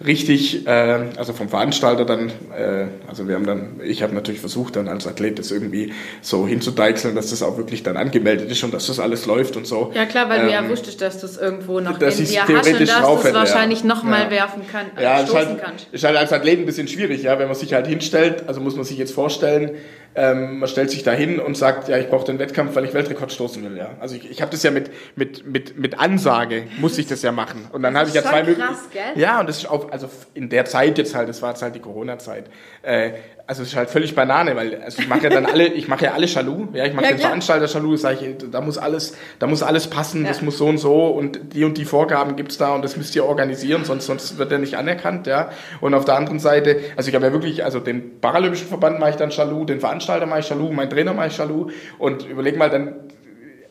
[0.04, 4.76] richtig, äh, also vom Veranstalter dann, äh, also wir haben dann, ich habe natürlich versucht
[4.76, 8.74] dann als Athlet das irgendwie so hinzudeichseln, dass das auch wirklich dann angemeldet ist und
[8.74, 9.92] dass das alles läuft und so.
[9.94, 12.42] Ja klar, weil ähm, du ja wusstest, dass du es irgendwo noch dass in dir
[12.42, 13.34] hast theoretisch und dass du es hätte, ja.
[13.36, 14.32] wahrscheinlich nochmal Ja.
[14.32, 15.88] werfen kann, äh, Ja, ist stoßen halt, kannst.
[15.92, 18.76] ist halt als Athlet ein bisschen schwierig, ja, wenn man sich halt hinstellt, also muss
[18.76, 19.72] man sich jetzt vorstellen,
[20.18, 22.94] ähm, man stellt sich da hin und sagt, ja, ich brauche den Wettkampf, weil ich
[22.94, 23.90] Weltrekord stoßen will, ja.
[24.00, 27.34] Also ich, ich habe das ja mit, mit, mit, mit Ansage, muss ich das ja
[27.34, 27.68] machen.
[27.74, 29.20] Und dann habe ich ja ist zwei Möglichkeiten.
[29.20, 31.80] Ja, und das ist also in der Zeit jetzt halt, das war jetzt halt die
[31.80, 32.46] Corona-Zeit,
[32.82, 33.12] äh,
[33.48, 36.06] also es ist halt völlig Banane, weil also ich mache ja dann alle, ich mache
[36.06, 37.30] ja alle Schalu, ja, ich mache Ja, den klar.
[37.30, 40.30] Veranstalter Schalu, sage ich, da muss alles, da muss alles passen, Ja.
[40.30, 43.16] das muss so und so und die und die Vorgaben gibt's da und das müsst
[43.16, 45.52] ihr organisieren, sonst, sonst wird er nicht anerkannt, ja.
[45.80, 49.12] Und auf der anderen Seite, also ich habe ja wirklich, also den Paralympischen Verband mache
[49.12, 51.70] ich dann Schalu, den Veranstalter mache ich Schalu, mein Trainer mache ich Schalu
[52.00, 52.96] und überleg mal dann,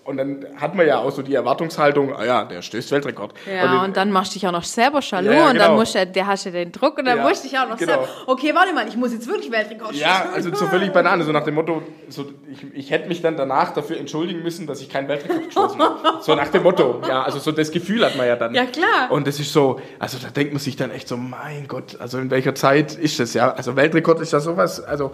[0.05, 3.33] und dann hat man ja auch so die Erwartungshaltung, ah ja, der stößt Weltrekord.
[3.51, 5.69] Ja, und, und dann machst du dich auch noch selber Schalu Ja, ja, und dann
[5.69, 5.79] genau.
[5.79, 7.79] musst du, der hast du den Druck und dann Ja, musst du dich auch noch
[7.79, 7.93] genau.
[7.93, 10.35] selber, okay, warte mal, ich muss jetzt wirklich Weltrekord Ja, stoßen.
[10.35, 13.73] also so völlig Banane, so nach dem Motto, so, ich, ich hätte mich dann danach
[13.73, 15.99] dafür entschuldigen müssen, dass ich keinen Weltrekord geschossen habe.
[16.23, 18.55] So nach dem Motto, ja, also so das Gefühl hat man ja dann.
[18.55, 19.11] Ja, klar.
[19.11, 22.19] Und das ist so, also da denkt man sich dann echt so, mein Gott, also
[22.19, 23.53] in welcher Zeit ist das, ja?
[23.53, 25.13] Also Weltrekord ist ja sowas, also,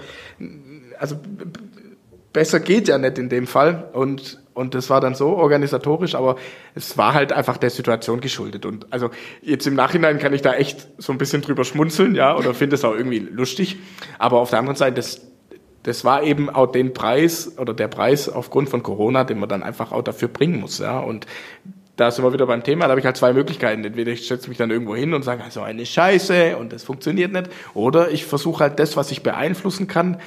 [0.98, 1.16] also
[2.32, 6.36] besser geht ja nicht in dem Fall und und das war dann so organisatorisch, aber
[6.74, 8.66] es war halt einfach der Situation geschuldet.
[8.66, 9.08] Und also
[9.40, 12.74] jetzt im Nachhinein kann ich da echt so ein bisschen drüber schmunzeln, ja, oder finde
[12.74, 13.78] es auch irgendwie lustig.
[14.18, 15.22] Aber auf der anderen Seite, das,
[15.84, 19.62] das war eben auch den Preis oder der Preis aufgrund von Corona, den man dann
[19.62, 20.98] einfach auch dafür bringen muss, ja.
[20.98, 21.26] Und
[22.00, 23.84] da sind wir wieder beim Thema, da habe ich halt zwei Möglichkeiten.
[23.84, 27.32] Entweder ich setze mich dann irgendwo hin und sage, also eine Scheiße und das funktioniert
[27.32, 27.50] nicht.
[27.74, 30.18] Oder ich versuche halt das, was ich beeinflussen kann,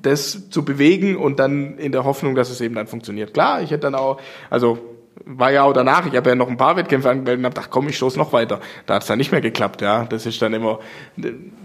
[0.00, 3.34] das zu bewegen und dann in der Hoffnung, dass es eben dann funktioniert.
[3.34, 4.78] Klar, ich hätte dann auch, also
[5.26, 7.70] war ja auch danach, ich habe ja noch ein paar Wettkämpfe angemeldet und habe gedacht,
[7.70, 8.60] komm, ich stoße noch weiter.
[8.86, 10.04] Da hat es dann nicht mehr geklappt, ja.
[10.04, 10.78] Das ist dann immer,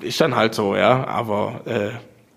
[0.02, 1.08] ist dann halt so, ja.
[1.08, 1.92] Aber äh,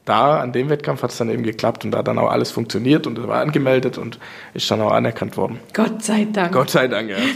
[0.07, 2.53] da, an dem Wettkampf hat es dann eben geklappt und da hat dann auch alles
[2.53, 4.21] funktioniert und es war angemeldet und
[4.55, 5.59] ist dann auch anerkannt worden.
[5.75, 6.53] Gott sei Dank.
[6.53, 7.17] Gott sei Dank, ja.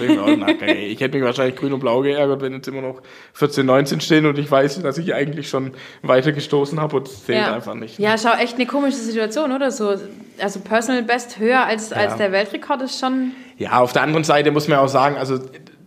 [0.71, 3.03] Ich hätte mich wahrscheinlich grün und blau geärgert, wenn jetzt immer noch
[3.35, 7.27] 14, 19 stehen und ich weiß, dass ich eigentlich schon weiter gestoßen habe und es
[7.27, 7.55] zählt ja.
[7.55, 7.99] einfach nicht.
[7.99, 9.73] Ja, schau, echt eine komische Situation, oder?
[9.73, 9.97] So,
[10.39, 13.33] also Personal Best höher als, als der Weltrekord ist schon.
[13.59, 15.41] Ja, auf der anderen Seite muss man auch sagen, also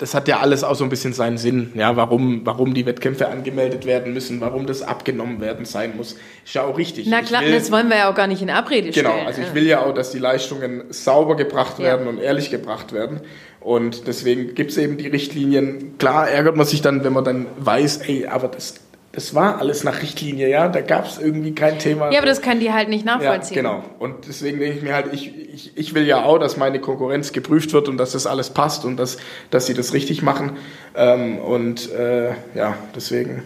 [0.03, 3.29] das hat ja alles auch so ein bisschen seinen Sinn, ja, warum, warum die Wettkämpfe
[3.29, 6.17] angemeldet werden müssen, warum das abgenommen werden sein muss.
[6.43, 7.07] Ist ja auch richtig.
[7.07, 9.05] Na klar, will- das wollen wir ja auch gar nicht in Abrede stellen.
[9.07, 11.85] Genau, also ich will ja auch, dass die Leistungen sauber gebracht Ja.
[11.85, 13.21] werden und ehrlich gebracht werden.
[13.61, 15.97] Und deswegen gibt es eben die Richtlinien.
[15.99, 18.75] Klar ärgert man sich dann, wenn man dann weiß, ey, aber das,
[19.13, 22.11] das war alles nach Richtlinie, ja, da gab es irgendwie kein Thema.
[22.11, 23.55] Ja, aber das können die halt nicht Ja, nachvollziehen.
[23.57, 23.83] genau.
[23.99, 27.31] Und deswegen denke ich mir halt, ich, ich, ich will ja auch, dass meine Konkurrenz
[27.31, 29.17] geprüft wird und dass das alles passt und dass,
[29.51, 30.57] dass sie das richtig machen.
[30.95, 33.43] Ähm, und äh, ja, deswegen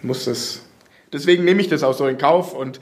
[0.00, 0.62] muss das,
[1.12, 2.80] deswegen nehme ich das auch so in Kauf und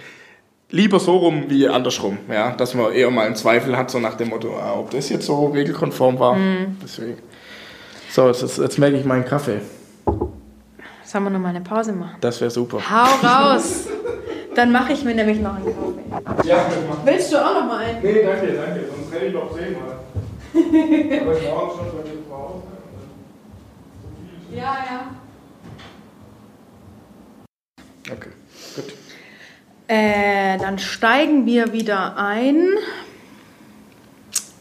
[0.70, 4.14] lieber so rum wie andersrum, ja, dass man eher mal einen Zweifel hat, so nach
[4.14, 6.36] dem Motto, ah, ob das jetzt so regelkonform war.
[6.36, 6.76] Mhm.
[6.84, 7.18] Deswegen.
[8.11, 9.61] So, jetzt, jetzt merke ich meinen Kaffee.
[11.09, 12.16] Sollen wir nochmal eine Pause machen?
[12.20, 12.78] Das wäre super.
[12.78, 13.86] Hau raus!
[14.54, 15.64] Dann mache ich mir nämlich noch einen
[16.22, 16.48] Kaffee.
[16.48, 16.66] Ja.
[17.02, 18.02] Willst du auch noch mal einen?
[18.02, 20.00] Nee, danke, danke, sonst hätte ich noch sehen mal.
[21.22, 22.62] Aber morgen schon bei dir Hause.
[24.54, 25.11] Ja, ja.
[28.12, 28.30] Okay,
[28.76, 28.92] gut.
[29.86, 32.66] Äh, dann steigen wir wieder ein.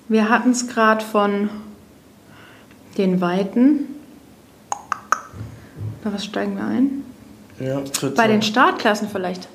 [0.07, 1.49] Wir hatten es gerade von
[2.97, 3.96] den Weiten.
[6.07, 7.03] Bei was steigen wir ein?
[7.59, 7.81] Ja,
[8.15, 9.47] Bei den Startklassen vielleicht.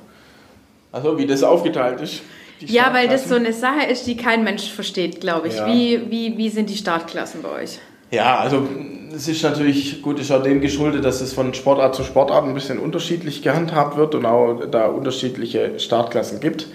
[0.90, 2.20] Also wie das aufgeteilt ist.
[2.60, 5.56] Ja, weil das so eine Sache ist, die kein Mensch versteht, glaube ich.
[5.56, 5.66] Ja.
[5.66, 7.78] Wie, wie, wie sind die Startklassen bei euch?
[8.10, 8.68] Ja, also
[9.14, 12.54] es ist natürlich, gut, ist auch dem geschuldet, dass es von Sportart zu Sportart ein
[12.54, 16.68] bisschen unterschiedlich gehandhabt wird und auch da unterschiedliche Startklassen gibt.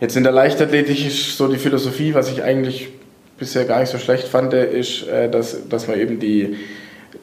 [0.00, 2.88] Jetzt in der Leichtathletik ist so die Philosophie, was ich eigentlich
[3.38, 6.56] bisher gar nicht so schlecht fand, ist, äh, dass, dass man eben die,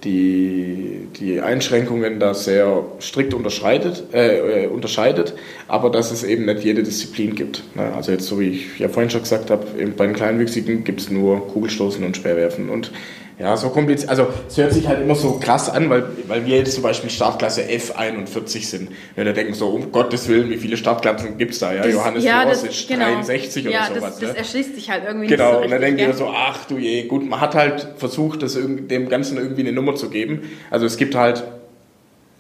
[0.04, 5.34] die, die Einschränkungen da sehr strikt unterscheidet, äh, äh, unterscheidet,
[5.68, 7.64] aber dass es eben nicht jede Disziplin gibt.
[7.76, 7.94] Ne?
[7.94, 11.10] Also jetzt, so wie ich ja vorhin schon gesagt habe, bei den Kleinwüchsigen gibt es
[11.10, 12.92] nur Kugelstoßen und Speerwerfen und
[13.40, 14.10] ja, so kompliziert.
[14.10, 17.10] Also es hört sich halt immer so krass an, weil, weil wir jetzt zum Beispiel
[17.10, 18.92] Startklasse F41 sind.
[19.16, 21.74] Ja, da denken so, um Gottes Willen, wie viele Startklassen gibt es da?
[21.74, 23.06] Ja, Johannes ja, Ross das, ist genau.
[23.06, 24.02] 63 oder ja, sowas.
[24.02, 24.38] Das, das ne?
[24.38, 25.98] erschließt sich halt irgendwie Genau, nicht und so dann richtig.
[25.98, 26.16] denken wir gell?
[26.16, 29.96] so, ach du je, gut, man hat halt versucht, das dem Ganzen irgendwie eine Nummer
[29.96, 30.42] zu geben.
[30.70, 31.44] Also es gibt halt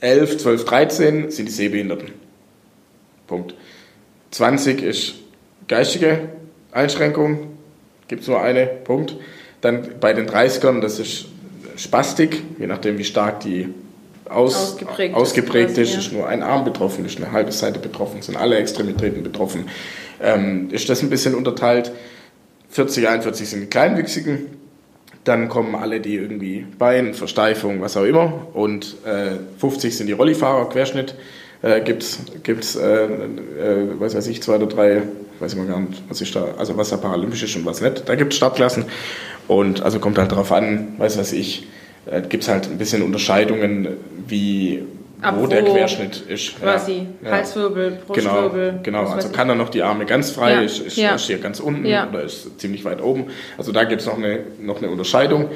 [0.01, 2.11] 11, 12, 13 sind die Sehbehinderten.
[3.25, 3.55] Punkt.
[4.31, 5.15] 20 ist
[5.67, 6.29] geistige
[6.71, 7.57] Einschränkung,
[8.07, 9.15] gibt es nur eine, Punkt.
[9.63, 11.25] Dann bei den 30ern, das ist
[11.77, 13.69] Spastik, je nachdem wie stark die
[14.29, 18.35] aus, ausgeprägt, ausgeprägt ist, ist, nur ein Arm betroffen, ist eine halbe Seite betroffen, sind
[18.35, 19.69] alle Extremitäten betroffen.
[20.21, 21.93] Ähm, ist das ein bisschen unterteilt.
[22.71, 24.47] 40, 41 sind die Kleinwüchsigen,
[25.23, 30.13] dann kommen alle, die irgendwie Bein, Versteifung, was auch immer, und äh, 50 sind die
[30.13, 31.15] Rollifahrer, Querschnitt.
[31.61, 35.03] Äh, gibt's gibt's äh, äh, was weiß ich zwei oder drei
[35.39, 37.79] weiß ich mal gar nicht was ist da also was da paralympisch ist und was
[37.79, 38.83] nicht da gibt es Startklassen
[39.47, 41.67] und also kommt halt darauf an weiß was ich
[42.05, 43.87] äh, gibt es halt ein bisschen Unterscheidungen
[44.27, 44.83] wie
[45.23, 46.59] Ab wo, der Querschnitt ist.
[46.59, 47.31] Quasi ja.
[47.31, 48.79] Halswirbel, Brustwirbel.
[48.83, 49.13] Genau, genau.
[49.13, 50.61] also kann er noch die Arme ganz frei, ja.
[50.61, 51.15] ist, ist, ja.
[51.15, 52.09] ist hier ganz unten ja.
[52.09, 53.27] oder ist ziemlich weit oben.
[53.57, 55.49] Also da gibt es noch eine, noch eine Unterscheidung.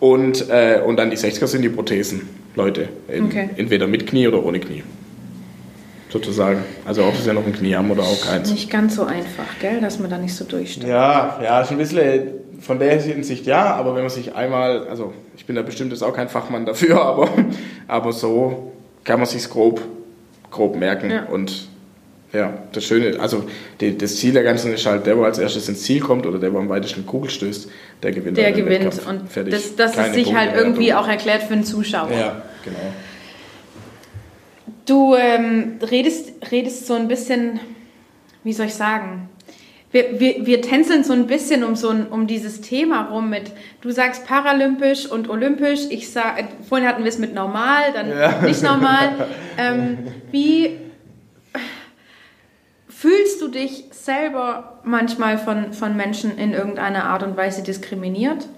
[0.00, 2.88] Und, äh, und dann die 60er sind die Prothesen, Leute.
[3.06, 3.50] In, okay.
[3.56, 4.82] Entweder mit Knie oder ohne Knie.
[6.08, 6.64] Sozusagen.
[6.84, 8.50] Also ob sie ja noch ein Knie haben oder auch keins.
[8.50, 10.88] Nicht ganz so einfach, gell, dass man da nicht so durchsteigt.
[10.88, 15.12] Ja, ja, ist ein bisschen von der Hinsicht ja, aber wenn man sich einmal, also
[15.36, 17.28] ich bin da bestimmt jetzt auch kein Fachmann dafür, aber,
[17.88, 18.72] aber so
[19.04, 19.82] kann man sich grob,
[20.50, 21.10] grob merken.
[21.10, 21.24] Ja.
[21.24, 21.68] Und
[22.32, 23.44] ja, das Schöne, also
[23.80, 26.38] die, das Ziel der Ganzen ist halt, der, wo als erstes ins Ziel kommt oder
[26.38, 27.68] der, wo am weitesten Kugel stößt,
[28.02, 28.38] der gewinnt.
[28.38, 29.06] Der gewinnt Wettkampf.
[29.06, 29.52] und Fertig.
[29.52, 32.10] das, das ist sich halt irgendwie auch erklärt für den Zuschauer.
[32.10, 32.78] Ja, genau.
[34.86, 37.60] Du ähm, redest, redest so ein bisschen,
[38.44, 39.28] wie soll ich sagen,
[39.92, 43.52] wir, wir, wir tänzeln so ein bisschen um so ein, um dieses Thema rum mit,
[43.82, 48.42] du sagst paralympisch und olympisch, ich sag, vorhin hatten wir es mit normal, dann ja.
[48.42, 49.12] nicht normal.
[49.58, 49.98] Ähm,
[50.30, 50.78] wie
[52.88, 58.48] fühlst du dich selber manchmal von, von Menschen in irgendeiner Art und Weise diskriminiert?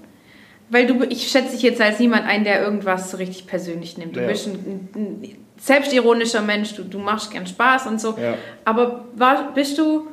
[0.71, 4.15] Weil du, ich schätze dich jetzt als niemand ein, der irgendwas so richtig persönlich nimmt.
[4.15, 4.29] Du ja.
[4.29, 8.17] bist ein, ein, selbstironischer Mensch, du, du machst gern Spaß und so.
[8.17, 8.35] Ja.
[8.65, 10.07] Aber war, bist du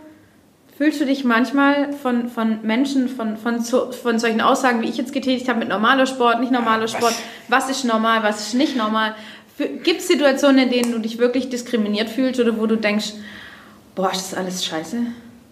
[0.82, 5.14] Fühlst du dich manchmal von, von Menschen, von, von, von solchen Aussagen, wie ich jetzt
[5.14, 7.14] getätigt habe, mit normaler Sport, nicht normaler Sport,
[7.50, 9.14] was ist normal, was ist nicht normal?
[9.84, 13.14] Gibt es Situationen, in denen du dich wirklich diskriminiert fühlst oder wo du denkst,
[13.94, 14.98] boah, ist das alles scheiße?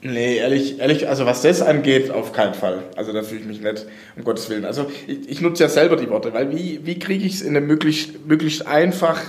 [0.01, 2.81] Nee, ehrlich, ehrlich, also was das angeht, auf keinen Fall.
[2.95, 3.85] Also da fühle ich mich nicht,
[4.17, 4.65] um Gottes Willen.
[4.65, 7.55] Also ich, ich nutze ja selber die Worte, weil wie, wie kriege ich es in
[7.55, 9.21] einem möglichst, möglichst einfach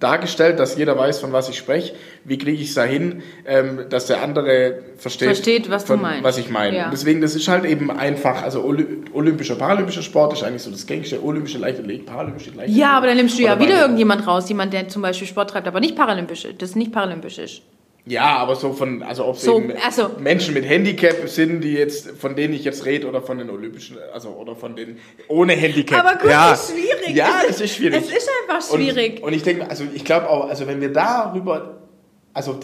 [0.00, 1.94] dargestellt, dass jeder weiß, von was ich spreche.
[2.24, 6.24] Wie kriege ich es dahin, ähm, dass der andere versteht, versteht was, von, du meinst.
[6.24, 6.76] was ich meine.
[6.76, 6.90] Ja.
[6.90, 8.64] Deswegen, das ist halt eben einfach, also
[9.12, 12.80] olympischer, paralympischer Sport ist eigentlich so das gängigste, olympische Leichtathletik, paralympische Leichtathletik.
[12.80, 15.68] Ja, aber dann nimmst du ja wieder irgendjemand raus, jemand, der zum Beispiel Sport treibt,
[15.68, 17.62] aber nicht paralympisch, das nicht paralympisch ist.
[18.08, 22.10] Ja, aber so von, also ob so, eben also, Menschen mit Handicap sind, die jetzt,
[22.10, 26.04] von denen ich jetzt rede, oder von den Olympischen, also oder von den ohne Handicap.
[26.04, 26.52] Aber gut, ja.
[26.52, 27.16] ist schwierig.
[27.16, 28.04] Ja, es ist schwierig.
[28.04, 29.16] Es ist einfach schwierig.
[29.16, 31.78] Und, und ich denke, also ich glaube auch, also wenn wir darüber,
[32.32, 32.60] also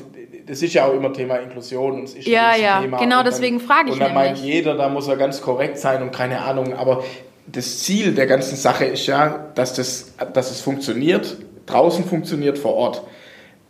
[0.47, 3.27] das ist ja auch immer Thema Inklusion und es ist ja, ja, Thema genau dann,
[3.27, 6.43] deswegen frage ich Und dann meint jeder, da muss er ganz korrekt sein und keine
[6.43, 7.03] Ahnung, aber
[7.49, 11.37] das Ziel der ganzen Sache ist ja, dass das, dass es funktioniert,
[11.67, 13.03] draußen funktioniert, vor Ort.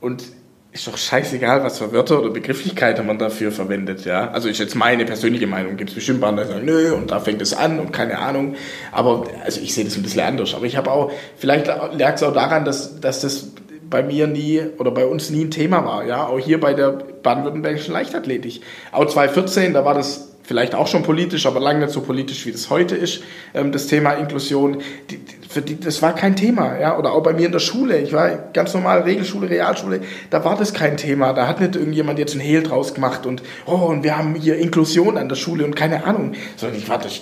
[0.01, 0.25] Und
[0.73, 4.31] ist doch scheißegal, was für Wörter oder Begrifflichkeiten man dafür verwendet, ja.
[4.31, 5.77] Also ist jetzt meine persönliche Meinung.
[5.77, 8.55] Gibt es bestimmt andere, die sagen, nö, und da fängt es an und keine Ahnung.
[8.91, 10.55] Aber, also ich sehe das ein bisschen anders.
[10.55, 13.51] Aber ich habe auch, vielleicht lag es auch daran, dass, dass das
[13.91, 16.27] bei mir nie oder bei uns nie ein Thema war, ja.
[16.27, 16.93] Auch hier bei der
[17.23, 18.63] baden-württembergischen Leichtathletik.
[18.93, 22.53] Auch 2014, da war das vielleicht auch schon politisch, aber lange nicht so politisch, wie
[22.53, 23.23] das heute ist,
[23.55, 24.83] ähm, das Thema Inklusion.
[25.11, 27.99] Die, für die, das war kein Thema, ja, oder auch bei mir in der Schule.
[28.01, 31.33] Ich war ganz normal Regelschule, Realschule, da war das kein Thema.
[31.33, 34.57] Da hat nicht irgendjemand jetzt ein Hehl draus gemacht und, oh, und wir haben hier
[34.57, 36.33] Inklusion an der Schule und keine Ahnung.
[36.57, 37.21] Sondern ich war, das,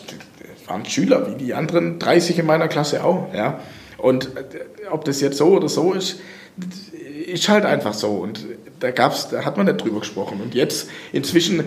[0.66, 3.60] waren Schüler, wie die anderen 30 in meiner Klasse auch, ja.
[3.98, 6.20] Und äh, ob das jetzt so oder so ist,
[7.26, 8.12] ist halt einfach so.
[8.12, 8.46] Und
[8.80, 10.40] da gab's, da hat man nicht drüber gesprochen.
[10.40, 11.64] Und jetzt, inzwischen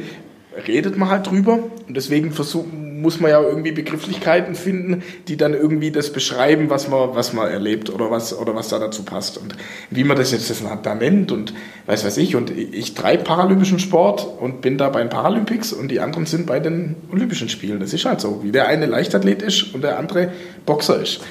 [0.68, 2.66] redet man halt drüber und deswegen versuch,
[3.04, 7.50] muss man ja irgendwie Begrifflichkeiten finden, die dann irgendwie das beschreiben, was man, was man
[7.50, 9.56] erlebt oder was, oder was da dazu passt und
[9.90, 11.54] wie man das jetzt das da nennt und
[11.86, 15.90] weiß weiß ich und ich treibe paralympischen Sport und bin da bei den Paralympics und
[15.90, 17.80] die anderen sind bei den Olympischen Spielen.
[17.80, 20.32] Das ist halt so, wie der eine Leichtathlet ist und der andere
[20.66, 21.22] Boxer ist.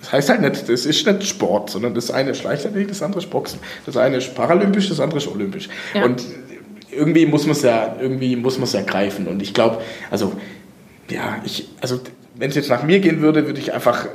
[0.00, 3.20] Das heißt halt nicht, das ist nicht Sport, sondern das eine ist Leichtathletik, das andere
[3.20, 3.58] ist Boxen.
[3.84, 5.68] Das eine ist paralympisch, das andere ist olympisch.
[5.94, 6.04] Ja.
[6.04, 6.24] Und
[6.92, 9.26] irgendwie muss man es ja, irgendwie muss man ja greifen.
[9.26, 9.80] Und ich glaube,
[10.10, 10.32] also,
[11.10, 12.00] ja, ich, also,
[12.36, 14.06] wenn es jetzt nach mir gehen würde, würde ich einfach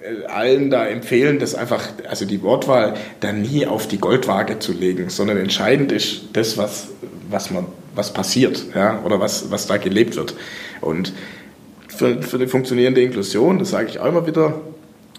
[0.00, 4.72] äh, allen da empfehlen, das einfach, also die Wortwahl da nie auf die Goldwaage zu
[4.72, 6.88] legen, sondern entscheidend ist das, was,
[7.28, 10.34] was man, was passiert, ja, oder was, was da gelebt wird.
[10.80, 11.12] Und
[11.88, 14.60] für, für eine funktionierende Inklusion, das sage ich auch immer wieder,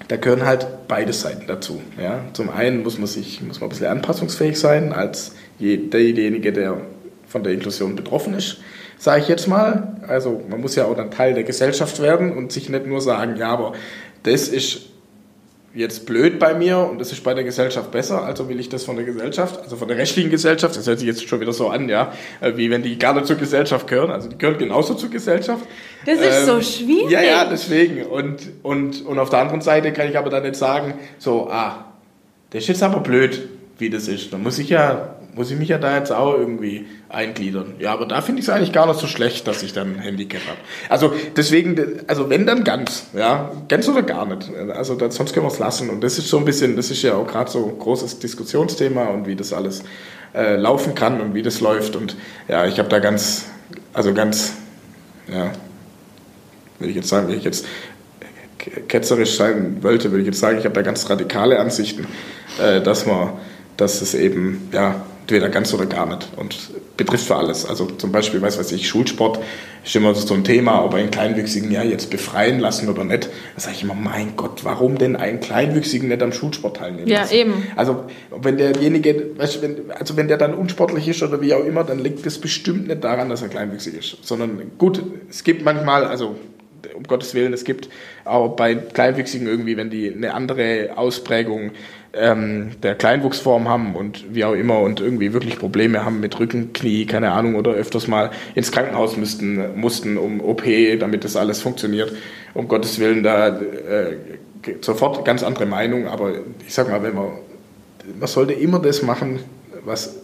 [0.07, 1.81] da gehören halt beide Seiten dazu.
[2.01, 2.21] Ja.
[2.33, 6.77] Zum einen muss man sich, muss man ein bisschen anpassungsfähig sein als derjenige, der
[7.27, 8.57] von der Inklusion betroffen ist,
[8.97, 9.97] sage ich jetzt mal.
[10.07, 13.35] Also man muss ja auch dann Teil der Gesellschaft werden und sich nicht nur sagen,
[13.37, 13.73] ja, aber
[14.23, 14.91] das ist
[15.73, 18.83] jetzt blöd bei mir und das ist bei der Gesellschaft besser, also will ich das
[18.83, 21.69] von der Gesellschaft, also von der rechtlichen Gesellschaft, das hört sich jetzt schon wieder so
[21.69, 24.95] an, ja, äh, wie wenn die gar nicht zur Gesellschaft gehören, also die gehören genauso
[24.95, 25.65] zur Gesellschaft.
[26.05, 27.09] Das ist ähm, so schwierig.
[27.09, 28.03] Ja, ja, deswegen.
[28.03, 31.85] Und, und, und auf der anderen Seite kann ich aber dann nicht sagen, so, ah,
[32.49, 33.47] das ist jetzt aber blöd,
[33.77, 34.33] wie das ist.
[34.33, 37.75] Dann muss ich ja muss ich mich ja da jetzt auch irgendwie eingliedern.
[37.79, 39.99] Ja, aber da finde ich es eigentlich gar nicht so schlecht, dass ich dann ein
[39.99, 40.57] Handicap habe.
[40.89, 44.49] Also deswegen, also wenn dann ganz, ja, ganz oder gar nicht.
[44.75, 45.89] Also das, sonst können wir es lassen.
[45.89, 49.05] Und das ist so ein bisschen, das ist ja auch gerade so ein großes Diskussionsthema
[49.05, 49.84] und wie das alles
[50.34, 51.95] äh, laufen kann und wie das läuft.
[51.95, 52.15] Und
[52.47, 53.45] ja, ich habe da ganz,
[53.93, 54.53] also ganz,
[55.32, 55.51] ja,
[56.79, 57.65] will ich jetzt sagen, will ich jetzt
[58.88, 62.05] ketzerisch sein wollte, würde ich jetzt sagen, ich habe da ganz radikale Ansichten,
[62.61, 63.34] äh, dass man,
[63.77, 66.57] dass es eben, ja, entweder ganz oder gar nicht und
[66.97, 67.65] betrifft für alles.
[67.65, 69.39] Also zum Beispiel, weiß was ich, Schulsport
[69.84, 73.29] ist immer so ein Thema, ob einen Kleinwüchsigen ja jetzt befreien lassen oder nicht.
[73.55, 77.21] Da sage ich immer, mein Gott, warum denn einen Kleinwüchsigen nicht am Schulsport teilnehmen Ja,
[77.21, 77.34] lassen?
[77.34, 77.53] eben.
[77.77, 78.03] Also
[78.41, 81.99] wenn derjenige, weißt wenn, also wenn der dann unsportlich ist oder wie auch immer, dann
[81.99, 86.36] liegt das bestimmt nicht daran, dass er kleinwüchsig ist, sondern gut, es gibt manchmal, also
[86.93, 87.89] um Gottes Willen, es gibt
[88.25, 91.71] auch bei Kleinwüchsigen irgendwie, wenn die eine andere Ausprägung
[92.14, 96.74] ähm, der Kleinwuchsform haben und wie auch immer und irgendwie wirklich Probleme haben mit Rücken,
[96.74, 100.64] Knie, keine Ahnung, oder öfters mal ins Krankenhaus müssten, mussten um OP,
[100.99, 102.12] damit das alles funktioniert.
[102.53, 104.18] Um Gottes Willen, da äh,
[104.82, 106.34] sofort ganz andere Meinung, aber
[106.68, 107.30] ich sag mal, wenn man,
[108.20, 109.39] man sollte immer das machen,
[109.86, 110.18] was,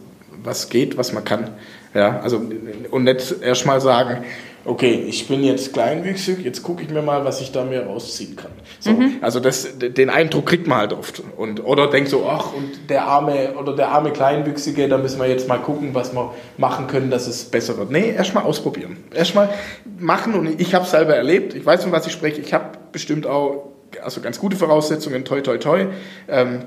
[0.43, 1.51] was geht, was man kann.
[1.93, 2.41] Ja, also,
[2.91, 4.25] und nicht erstmal sagen,
[4.67, 8.35] okay, ich bin jetzt kleinwüchsig, jetzt gucke ich mir mal, was ich da mir rausziehen
[8.35, 8.51] kann.
[8.79, 9.15] So, mhm.
[9.21, 11.23] Also das, den Eindruck kriegt man halt oft.
[11.37, 15.27] Und, oder denkt so, ach, und der arme, oder der arme Kleinwüchsige, da müssen wir
[15.27, 17.91] jetzt mal gucken, was wir machen können, dass es besser wird.
[17.91, 18.97] Nee, erstmal ausprobieren.
[19.13, 19.49] Erstmal
[19.97, 22.77] machen und ich habe es selber erlebt, ich weiß, von was ich spreche, ich habe
[22.91, 23.71] bestimmt auch
[24.03, 25.87] also ganz gute Voraussetzungen, toi, toi, toi.
[26.27, 26.65] Ähm,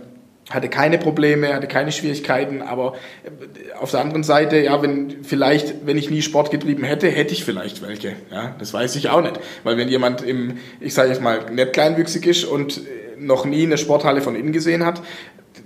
[0.50, 2.94] hatte keine Probleme, hatte keine Schwierigkeiten, aber
[3.24, 7.32] äh, auf der anderen Seite, ja, wenn vielleicht, wenn ich nie Sport getrieben hätte, hätte
[7.32, 8.14] ich vielleicht welche.
[8.30, 11.72] Ja, das weiß ich auch nicht, weil wenn jemand im, ich sage jetzt mal, nicht
[11.72, 12.80] kleinwüchsig ist und äh,
[13.18, 15.00] noch nie eine Sporthalle von innen gesehen hat,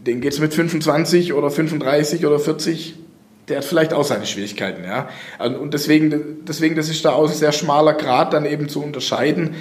[0.06, 2.94] den geht's mit 25 oder 35 oder 40
[3.48, 5.08] der hat vielleicht auch seine Schwierigkeiten, ja.
[5.38, 9.54] Und deswegen, deswegen, das ist da auch ein sehr schmaler Grad, dann eben zu unterscheiden,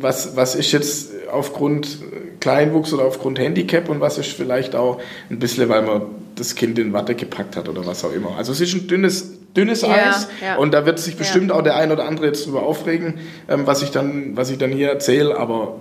[0.00, 1.98] was, was ist jetzt aufgrund
[2.40, 6.02] Kleinwuchs oder aufgrund Handicap und was ist vielleicht auch ein bisschen, weil man
[6.34, 8.36] das Kind in Watte gepackt hat oder was auch immer.
[8.36, 10.56] Also es ist ein dünnes, dünnes ja, Eis ja.
[10.56, 11.56] und da wird sich bestimmt ja.
[11.56, 13.14] auch der ein oder andere jetzt drüber aufregen,
[13.48, 15.80] ähm, was ich dann, was ich dann hier erzähle, aber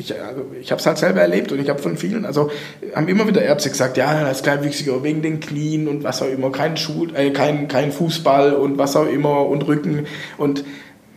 [0.00, 2.50] ich, also ich habe es halt selber erlebt und ich habe von vielen, also
[2.94, 6.50] haben immer wieder Ärzte gesagt, ja, als Kleinwüchsiger wegen den Knien und was auch immer,
[6.50, 10.06] kein, Schuh, äh, kein, kein Fußball und was auch immer und Rücken
[10.38, 10.64] und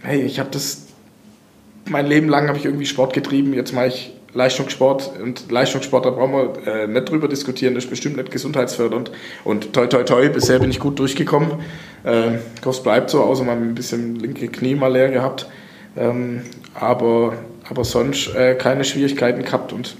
[0.02, 0.88] hey, ich habe das,
[1.90, 6.10] mein Leben lang habe ich irgendwie Sport getrieben, jetzt mache ich Leistungssport und Leistungssport, da
[6.10, 9.12] brauchen wir äh, nicht drüber diskutieren, das ist bestimmt nicht gesundheitsfördernd.
[9.44, 11.52] Und toi toi toi, bisher bin ich gut durchgekommen.
[12.04, 15.48] Äh, Kurs bleibt so, außer man ein bisschen linke Knie mal leer gehabt.
[15.96, 16.42] Ähm,
[16.74, 17.34] aber,
[17.74, 19.96] aber sonst äh, keine Schwierigkeiten gehabt und,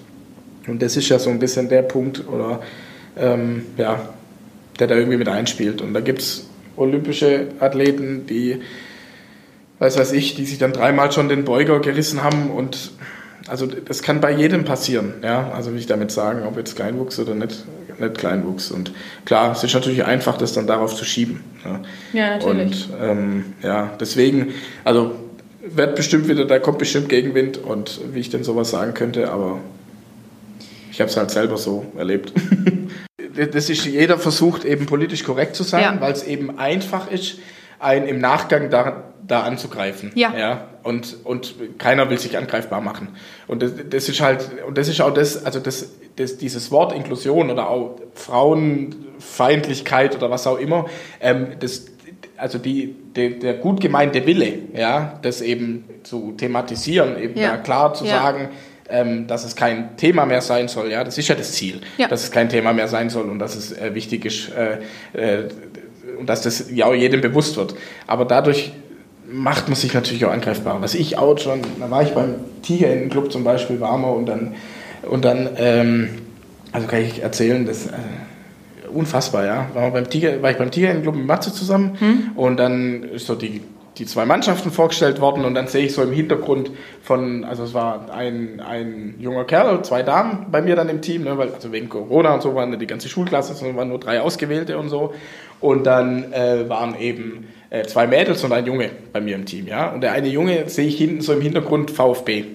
[0.68, 2.62] und das ist ja so ein bisschen der Punkt, oder
[3.18, 4.10] ähm, ja,
[4.80, 5.82] der da irgendwie mit einspielt.
[5.82, 6.48] Und da gibt es
[6.78, 8.62] olympische Athleten, die,
[9.80, 12.92] weiß weiß ich, die sich dann dreimal schon den Beuger gerissen haben und
[13.48, 15.52] also das kann bei jedem passieren, ja.
[15.52, 17.66] Also will ich damit sagen, ob jetzt Kleinwuchs oder nicht,
[18.00, 18.72] nicht Kleinwuchs.
[18.72, 18.94] Und
[19.26, 21.44] klar, es ist natürlich einfach, das dann darauf zu schieben.
[21.66, 21.82] Ja,
[22.14, 22.90] ja natürlich.
[22.90, 24.54] Und ähm, ja, deswegen,
[24.86, 25.23] also
[25.76, 29.60] wird bestimmt wieder, da kommt bestimmt Gegenwind und wie ich denn sowas sagen könnte, aber
[30.92, 32.34] ich habe es halt selber so erlebt.
[33.52, 36.02] das ist, jeder versucht eben politisch korrekt zu sein, ja.
[36.02, 37.40] weil es eben einfach ist,
[37.80, 40.12] einen im Nachgang da, da anzugreifen.
[40.16, 40.34] Ja.
[40.38, 40.68] ja.
[40.84, 43.10] Und, und keiner will sich angreifbar machen.
[43.48, 46.94] Und das, das ist halt, und das ist auch das, also das, das, dieses Wort
[46.94, 50.86] Inklusion oder auch Frauenfeindlichkeit oder was auch immer,
[51.20, 51.86] ähm, das,
[52.44, 57.56] also die, der, der gut gemeinte Wille, ja, das eben zu thematisieren, eben ja.
[57.56, 58.22] klar zu ja.
[58.22, 58.50] sagen,
[58.90, 62.10] ähm, dass es kein Thema mehr sein soll, ja, das ist ja das Ziel, ja.
[62.10, 64.80] dass es kein Thema mehr sein soll und dass es äh, wichtig ist, äh,
[65.14, 65.48] äh,
[66.20, 67.76] und dass das ja auch jedem bewusst wird.
[68.08, 68.74] Aber dadurch
[69.32, 70.82] macht man sich natürlich auch angreifbar.
[70.82, 74.26] Was ich auch schon, da war ich beim Tiger Club zum Beispiel, war mal und
[74.26, 74.54] dann,
[75.04, 76.10] und dann ähm,
[76.74, 77.92] also kann ich erzählen, das äh,
[78.94, 79.68] unfassbar, ja.
[79.74, 82.32] War, beim Tiger, war ich beim Tiger Club mit Matze zusammen hm?
[82.36, 83.62] und dann ist so die,
[83.98, 86.72] die zwei Mannschaften vorgestellt worden und dann sehe ich so im Hintergrund
[87.02, 91.24] von, also es war ein, ein junger Kerl, zwei Damen bei mir dann im Team,
[91.24, 94.22] ne, weil also wegen Corona und so waren die ganze Schulklasse, sondern waren nur drei
[94.22, 95.14] Ausgewählte und so.
[95.60, 99.68] Und dann äh, waren eben äh, zwei Mädels und ein Junge bei mir im Team,
[99.68, 99.92] ja.
[99.92, 102.46] Und der eine Junge sehe ich hinten so im Hintergrund VfB.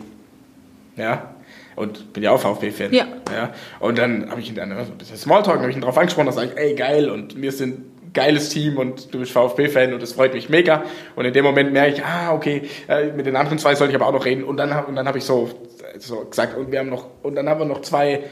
[0.96, 1.34] Ja.
[1.78, 2.92] Und bin ja auch VfB-Fan.
[2.92, 3.06] Ja.
[3.32, 3.52] ja.
[3.80, 6.26] Und dann habe ich ihn dann so ein bisschen Smalltalk, habe ich ihn drauf angesprochen,
[6.26, 9.94] da sage ich, ey, geil, und wir sind ein geiles Team und du bist VfB-Fan
[9.94, 10.82] und das freut mich mega.
[11.14, 13.94] Und in dem Moment merke ich, ah, okay, äh, mit den anderen zwei soll ich
[13.94, 14.44] aber auch noch reden.
[14.44, 15.50] Und dann, und dann habe ich so,
[15.98, 18.24] so gesagt, und wir haben noch, und dann haben wir noch zwei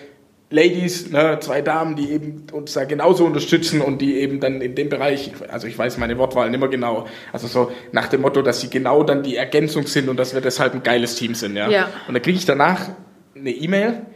[0.49, 4.76] Ladies, ne, zwei Damen, die eben uns da genauso unterstützen und die eben dann in
[4.76, 8.42] dem Bereich, also ich weiß meine Wortwahl nicht mehr genau, also so nach dem Motto,
[8.42, 11.57] dass sie genau dann die Ergänzung sind und dass wir deshalb ein geiles Team sind.
[11.57, 11.68] Ja.
[11.68, 11.88] Ja.
[12.07, 12.90] Und dann kriege ich danach
[13.39, 14.07] eine E-Mail,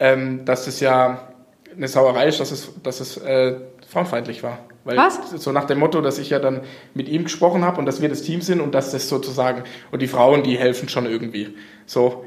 [0.00, 1.28] ähm, dass es ja
[1.76, 3.56] eine Sauerei ist, dass es, dass es äh,
[3.88, 4.58] frauenfeindlich war.
[4.84, 5.30] Weil Was?
[5.30, 6.60] So nach dem Motto, dass ich ja dann
[6.92, 10.02] mit ihm gesprochen habe und dass wir das Team sind und dass das sozusagen, und
[10.02, 11.54] die Frauen, die helfen schon irgendwie.
[11.86, 12.24] So.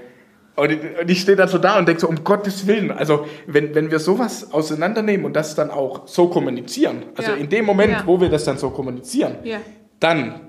[0.55, 0.71] Und
[1.07, 3.99] ich, stehe dann so da und denke so, um Gottes Willen, also wenn, wenn wir
[3.99, 7.37] sowas auseinandernehmen und das dann auch so kommunizieren, also Ja.
[7.37, 8.03] in dem Moment, Ja.
[8.07, 9.57] wo wir das dann so kommunizieren, Ja.
[9.99, 10.41] dann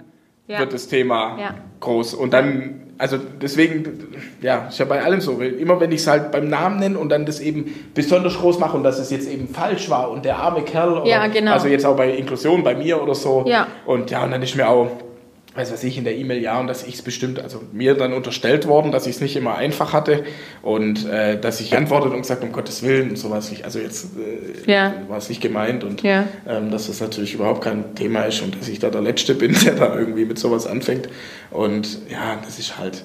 [0.46, 2.14] wird das Thema groß.
[2.14, 4.08] Und dann, also deswegen,
[4.42, 5.40] ja, ist ja bei allem so.
[5.40, 8.76] Immer wenn ich es halt beim Namen nenne und dann das eben besonders groß mache
[8.76, 11.52] und dass es jetzt eben falsch war und der arme Kerl, oder, Ja, genau.
[11.52, 13.44] also jetzt auch bei Inklusion bei mir oder so.
[13.46, 13.68] Ja.
[13.86, 14.90] Und ja, und dann ist mir auch,
[15.58, 18.12] weiß was ich, in der E-Mail ja und dass ich es bestimmt, also mir dann
[18.12, 20.24] unterstellt worden, dass ich es nicht immer einfach hatte
[20.62, 24.10] und äh, dass ich geantwortet und gesagt, um Gottes Willen, und sowas nicht, also jetzt
[24.66, 24.94] äh, Ja.
[25.08, 26.24] war es nicht gemeint und Ja.
[26.46, 29.52] ähm, dass das natürlich überhaupt kein Thema ist und dass ich da der Letzte bin,
[29.64, 31.08] der da irgendwie mit sowas anfängt.
[31.50, 33.04] Und ja, das ist halt,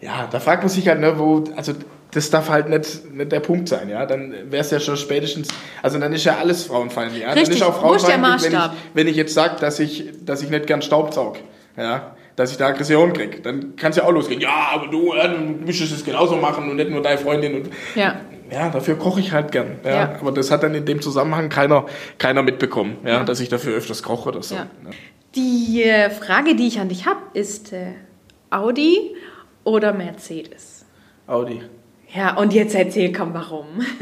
[0.00, 1.72] ja, da fragt man sich halt, ne, wo, also
[2.10, 4.06] das darf halt nicht, nicht der Punkt sein, ja.
[4.06, 5.48] Dann wäre es ja schon spätestens,
[5.82, 7.32] also dann ist ja alles frauenfeindlich, ja.
[7.32, 10.50] Richtig, dann ist auch frauenfeindlich, wenn ich, wenn ich jetzt sage, dass ich, dass ich
[10.50, 11.36] nicht gern Staubsaug,
[11.78, 12.16] ja.
[12.36, 14.40] Dass ich da Aggression kriege, dann kann es ja auch losgehen.
[14.40, 17.54] Ja, aber du, ja, du müsstest es genauso machen und nicht nur deine Freundin.
[17.56, 18.20] Und, Ja.
[18.50, 19.80] ja, dafür koche ich halt gern.
[19.84, 19.90] Ja.
[19.90, 20.18] Ja.
[20.20, 21.86] Aber das hat dann in dem Zusammenhang keiner,
[22.18, 24.54] keiner mitbekommen, ja, dass ich dafür öfters koche oder so.
[24.54, 24.66] Ja.
[25.34, 27.94] Die äh, Frage, die ich an dich habe, ist äh,
[28.50, 29.16] Audi
[29.64, 30.84] oder Mercedes?
[31.26, 31.62] Audi.
[32.14, 33.66] Ja, und jetzt erzähl, komm, warum?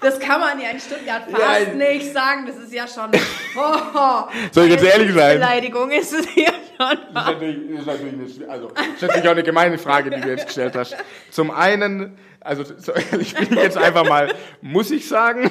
[0.00, 2.44] das kann man ja in Stuttgart fast Ja, nicht sagen.
[2.46, 3.10] Das ist ja schon.
[3.56, 5.40] Oh, Soll ich jetzt ehrlich sein?
[5.40, 6.98] Beleidigung ist es hier schon.
[7.12, 10.10] Das ist natürlich, das ist natürlich, eine, also, das ist natürlich auch eine gemeine Frage,
[10.10, 10.96] die du jetzt gestellt hast.
[11.30, 14.32] Zum einen, also so ehrlich bin ich jetzt einfach mal,
[14.62, 15.50] muss ich sagen,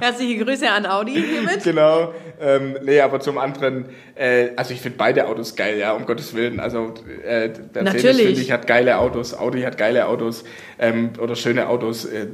[0.00, 1.64] Herzliche Grüße an Audi hiermit.
[1.64, 2.12] genau.
[2.40, 6.34] Ähm, nee, aber zum anderen, äh, also ich finde beide Autos geil, ja, um Gottes
[6.34, 6.60] Willen.
[6.60, 6.92] Also
[7.24, 8.26] äh, Mercedes Natürlich.
[8.26, 10.44] finde ich hat geile Autos, Audi hat geile Autos
[10.78, 12.04] ähm, oder schöne Autos.
[12.04, 12.28] Äh,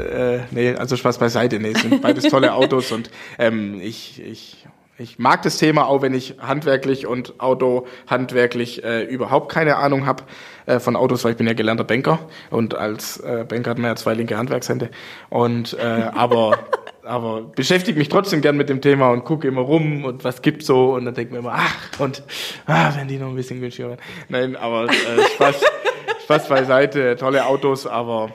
[0.00, 4.68] äh, nee, also Spaß beiseite, nee, sind beides tolle Autos und ähm, ich, ich
[5.00, 10.06] ich mag das Thema, auch wenn ich handwerklich und Auto handwerklich äh, überhaupt keine Ahnung
[10.06, 10.24] habe
[10.68, 12.18] äh, von Autos, weil ich bin ja gelernter Banker
[12.50, 14.90] und als äh, Banker hat man ja zwei linke Handwerkshände.
[15.30, 16.58] Und äh, aber
[17.02, 20.66] aber beschäftige mich trotzdem gern mit dem Thema und gucke immer rum und was gibt's
[20.66, 22.22] so und dann denke mir immer, ach und
[22.66, 24.00] ah, wenn die noch ein bisschen günstiger wären.
[24.28, 25.64] Nein, aber äh, Spaß,
[26.24, 28.30] Spaß beiseite, tolle Autos, aber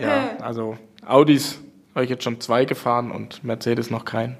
[0.00, 0.76] ja, also
[1.06, 1.60] Audis
[1.94, 4.36] habe ich jetzt schon zwei gefahren und Mercedes noch keinen.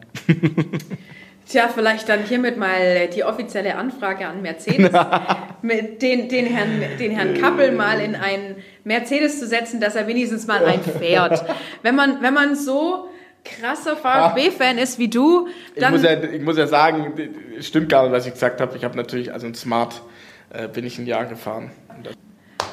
[1.49, 4.90] Tja, vielleicht dann hiermit mal die offizielle Anfrage an Mercedes,
[5.62, 10.07] mit den, den, Herrn, den Herrn Kappel mal in einen Mercedes zu setzen, dass er
[10.07, 11.42] wenigstens mal einfährt.
[11.82, 13.09] Wenn man, wenn man so
[13.44, 17.14] krasser VfB-Fan ist wie du, Ich dann muss, ja, ich muss ja sagen,
[17.61, 18.76] stimmt gar nicht, was ich gesagt habe.
[18.76, 20.03] Ich habe natürlich, also ein Smart
[20.51, 21.70] äh, bin ich ein Jahr gefahren.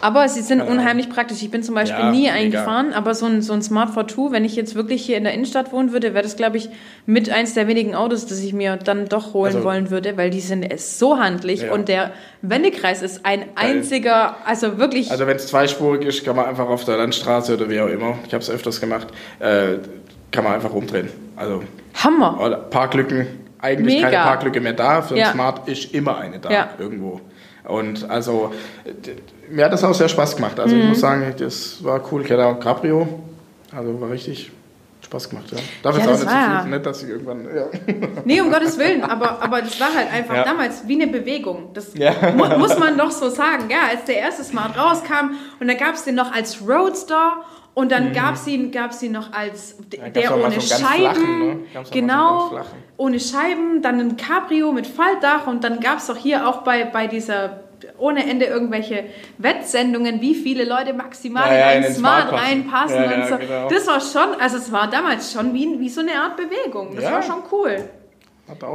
[0.01, 1.41] Aber sie sind unheimlich praktisch.
[1.41, 2.33] Ich bin zum Beispiel Ja, nie mega.
[2.33, 5.33] eingefahren, aber so ein, so ein Smart Fortwo, wenn ich jetzt wirklich hier in der
[5.33, 6.69] Innenstadt wohnen würde, wäre das, glaube ich,
[7.05, 10.29] mit eins der wenigen Autos, das ich mir dann doch holen Also- wollen würde, weil
[10.29, 11.73] die sind es so handlich Ja.
[11.73, 16.45] und der Wendekreis ist ein einziger, also wirklich, Also wenn es zweispurig ist, kann man
[16.45, 19.07] einfach auf der Landstraße oder wie auch immer, ich habe es öfters gemacht,
[19.39, 19.77] äh,
[20.31, 21.09] kann man einfach umdrehen.
[21.35, 21.63] Also
[22.03, 22.39] Hammer.
[22.41, 23.27] oder Parklücken,
[23.61, 24.09] eigentlich Mega.
[24.09, 25.01] keine Parklücke mehr da.
[25.01, 25.27] Für Ja.
[25.27, 27.21] ein Smart ist immer eine da, irgendwo.
[27.63, 28.51] Und also
[29.49, 30.59] mir hat das auch sehr Spaß gemacht.
[30.59, 30.81] Also Mhm.
[30.81, 32.23] ich muss sagen, das war cool.
[32.23, 33.07] Ich hatte auch ein Cabrio,
[33.75, 34.51] also war richtig
[35.01, 35.45] Spaß gemacht.
[35.51, 35.57] Ja.
[35.83, 37.45] Darf Ja, jetzt auch das nicht so war ja- viel, nicht, dass ich irgendwann.
[37.55, 37.65] Ja.
[38.25, 40.43] Nee, um Gottes Willen, aber, aber das war halt einfach Ja.
[40.43, 41.69] damals wie eine Bewegung.
[41.73, 42.11] Das Ja.
[42.35, 43.65] mu muss man doch so sagen.
[43.69, 47.33] Ja, als der erste Smart rauskam und dann gab es den noch als Roadster
[47.75, 50.13] und dann gab es ihn, gab's ihn noch als Mhm.
[50.13, 50.95] der auch ohne so Scheiben.
[50.97, 51.57] flachen, ne?
[51.79, 52.51] Auch so genau,
[52.97, 56.83] ohne Scheiben, dann ein Cabrio mit Faltdach und dann gab es doch hier auch bei,
[56.85, 57.59] bei dieser
[57.97, 59.05] ohne Ende irgendwelche
[59.37, 62.45] Wettsendungen, wie viele Leute maximal Ja, ja, in in ein Smart Smart passen.
[62.45, 63.37] reinpassen Ja, und so.
[63.37, 63.69] genau.
[63.69, 66.95] Das war schon, also es war damals schon wie, wie so eine Art Bewegung.
[66.95, 67.89] Das war schon cool.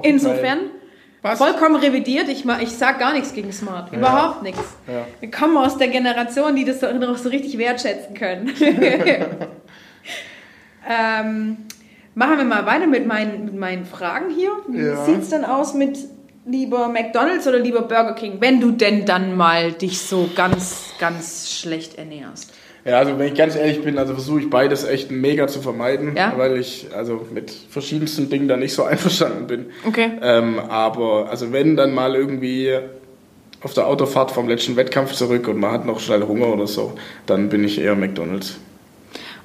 [0.02, 0.58] Insofern
[1.36, 2.28] vollkommen revidiert.
[2.28, 3.92] Ich, ich sag gar nichts gegen Smart.
[3.92, 4.62] Überhaupt nichts.
[5.20, 8.52] Wir kommen aus der Generation, die das noch so richtig wertschätzen können.
[10.88, 11.56] ähm,
[12.14, 14.50] machen wir mal weiter mit meinen, mit meinen Fragen hier.
[14.68, 15.04] Wie Ja.
[15.04, 15.98] sieht's denn aus mit
[16.46, 21.50] lieber McDonald's oder lieber Burger King, wenn du denn dann mal dich so ganz, ganz
[21.52, 22.52] schlecht ernährst?
[22.84, 26.16] Ja, also wenn ich ganz ehrlich bin, also versuche ich beides echt mega zu vermeiden,
[26.16, 26.32] Ja?
[26.38, 29.66] weil ich also mit verschiedensten Dingen da nicht so einverstanden bin.
[29.86, 30.12] Okay.
[30.22, 32.78] Ähm, aber also wenn dann mal irgendwie
[33.62, 36.94] auf der Autofahrt vom letzten Wettkampf zurück und man hat noch schnell Hunger oder so,
[37.26, 38.56] dann bin ich eher McDonald's.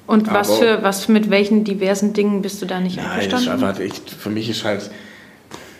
[0.06, 3.16] Und was Aber- für, was mit welchen diversen Dingen bist du da nicht Nein, das
[3.18, 3.64] ist einverstanden?
[3.64, 4.90] einfach echt, für mich ist halt,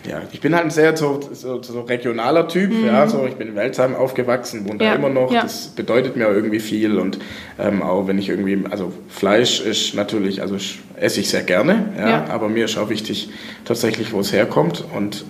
[0.09, 2.85] ja, ich bin halt ein sehr so, so, so regionaler Typ, Mhm.
[2.85, 5.41] ja, so, ich bin in Welzheim aufgewachsen, wohne Ja, da immer noch, ja.
[5.43, 7.19] das bedeutet mir irgendwie viel und
[7.59, 10.55] ähm, auch wenn ich irgendwie, also Fleisch ist natürlich, also
[10.95, 12.25] esse ich sehr gerne, ja, Ja.
[12.29, 13.29] aber mir ist auch wichtig
[13.65, 15.25] tatsächlich, wo es herkommt und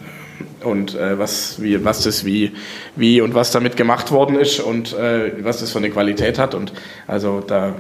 [0.64, 2.52] und äh, was, wie, was das wie,
[2.96, 6.56] wie und was damit gemacht worden ist und äh, was das für eine Qualität hat.
[6.56, 6.74] Und
[7.08, 7.76] also da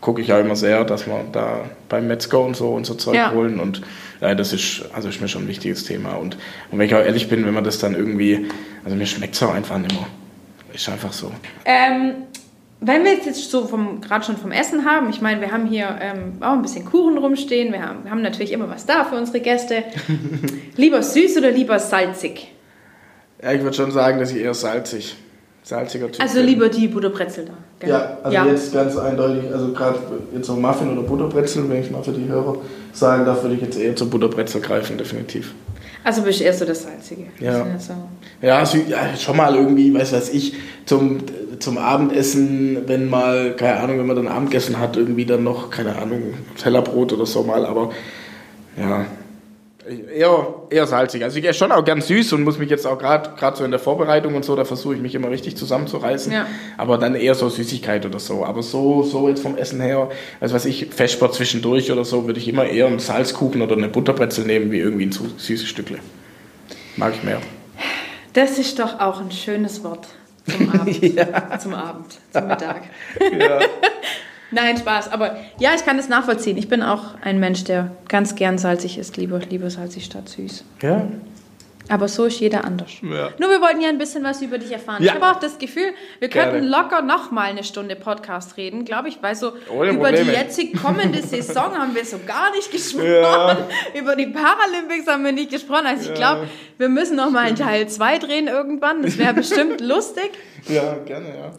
[0.00, 3.60] gucke ich ja immer sehr, dass wir da beim Metzger und so unser Zeug holen.
[3.60, 3.82] Und
[4.22, 6.14] das ist, also ist mir schon ein wichtiges Thema.
[6.14, 6.36] Und,
[6.70, 8.46] und wenn ich auch ehrlich bin, wenn man das dann irgendwie,
[8.84, 10.06] also mir schmeckt es auch einfach nicht mehr.
[10.72, 11.32] Ist einfach so.
[11.64, 12.14] Ähm,
[12.80, 15.66] wenn wir jetzt, jetzt so vom, gerade schon vom Essen haben, ich meine, wir haben
[15.66, 19.04] hier ähm, auch ein bisschen Kuchen rumstehen, wir haben, wir haben natürlich immer was da
[19.04, 19.84] für unsere Gäste.
[20.76, 22.52] lieber süß oder lieber salzig?
[23.42, 25.16] Ja, ich würde schon sagen, dass ich eher salzig,
[25.72, 27.52] salziger Typ Also lieber die Butterbrezel da.
[27.80, 27.90] gell?
[27.90, 29.98] Ja, also jetzt ganz eindeutig, also gerade
[30.34, 32.56] jetzt so Muffin oder Butterbrezel, wenn ich mal für die Hörer
[32.92, 35.54] sagen darf, würde ich jetzt eher zur Butterbrezel greifen, definitiv.
[36.04, 37.24] Also bist du eher so das Salzige.
[37.38, 37.64] Ja.
[37.64, 37.94] Das ist So.
[38.46, 40.54] Ja, so, ja schon mal irgendwie, weiß was ich,
[40.84, 41.18] zum,
[41.58, 45.96] zum Abendessen, wenn mal, keine Ahnung, wenn man dann Abendessen hat, irgendwie dann noch, keine
[45.96, 47.90] Ahnung, Tellerbrot oder so mal, aber
[48.76, 49.06] ja,
[49.88, 51.24] eher, eher salzig.
[51.24, 53.64] Also ich esse schon auch gern süß und muss mich jetzt auch gerade gerade so
[53.64, 56.32] in der Vorbereitung und so, da versuche ich mich immer richtig zusammenzureißen.
[56.32, 56.46] Ja.
[56.76, 58.44] Aber dann eher so Süßigkeit oder so.
[58.44, 60.10] Aber so, so jetzt vom Essen her,
[60.40, 63.88] also was ich, Feschbar zwischendurch oder so, würde ich immer eher einen Salzkuchen oder eine
[63.88, 65.98] Butterbrezel nehmen, wie irgendwie ein süßes Stückle.
[66.96, 67.40] Mag ich mehr.
[68.34, 70.08] Das ist doch auch ein schönes Wort
[70.46, 71.00] zum Abend.
[71.60, 72.82] Zum Abend, zum Mittag.
[73.38, 73.60] Ja.
[74.52, 75.10] Nein, Spaß.
[75.12, 76.56] Aber ja, ich kann das nachvollziehen.
[76.56, 79.16] Ich bin auch ein Mensch, der ganz gern salzig isst.
[79.16, 80.64] Lieber, lieber salzig statt süß.
[80.82, 81.06] ja.
[81.88, 82.92] Aber so ist jeder anders.
[83.02, 83.30] Ja.
[83.40, 85.02] Nur wir wollten ja ein bisschen was über dich erfahren.
[85.02, 85.14] Ja.
[85.16, 86.68] Ich habe auch das Gefühl, wir könnten Gerne.
[86.68, 90.32] locker noch mal eine Stunde Podcast reden, glaube ich, weil so Ohne über die Probleme.
[90.38, 93.04] jetzig kommende Saison haben wir so gar nicht gesprochen.
[93.04, 93.68] Ja.
[93.98, 95.86] Über die Paralympics haben wir nicht gesprochen.
[95.86, 96.46] Also ich glaube,
[96.78, 99.02] wir müssen noch mal einen Teil 2 drehen irgendwann.
[99.02, 100.30] Das wäre bestimmt lustig.
[100.68, 101.50] Ja, gerne, ja.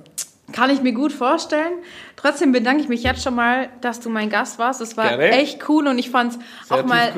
[0.51, 1.71] Kann ich mir gut vorstellen.
[2.17, 4.81] Trotzdem bedanke ich mich jetzt schon mal, dass du mein Gast warst.
[4.81, 5.29] Das war Gerne.
[5.31, 7.11] echt cool und ich fand es auch mal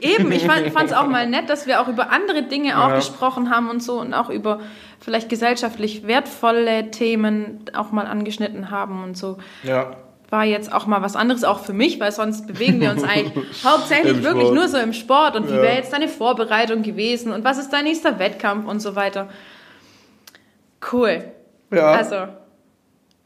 [0.00, 0.32] eben.
[0.32, 2.96] Ich fand es auch mal nett, dass wir auch über andere Dinge auch Ja.
[2.96, 4.60] gesprochen haben und so und auch über
[5.00, 9.38] vielleicht gesellschaftlich wertvolle Themen auch mal angeschnitten haben und so.
[9.62, 9.96] Ja.
[10.30, 13.32] War jetzt auch mal was anderes, auch für mich, weil sonst bewegen wir uns eigentlich
[13.64, 15.62] hauptsächlich wirklich nur so im Sport und wie Ja.
[15.62, 19.28] wäre jetzt deine Vorbereitung gewesen und was ist dein nächster Wettkampf und so weiter.
[20.92, 21.24] Cool.
[21.70, 21.92] Ja.
[21.92, 22.16] Also,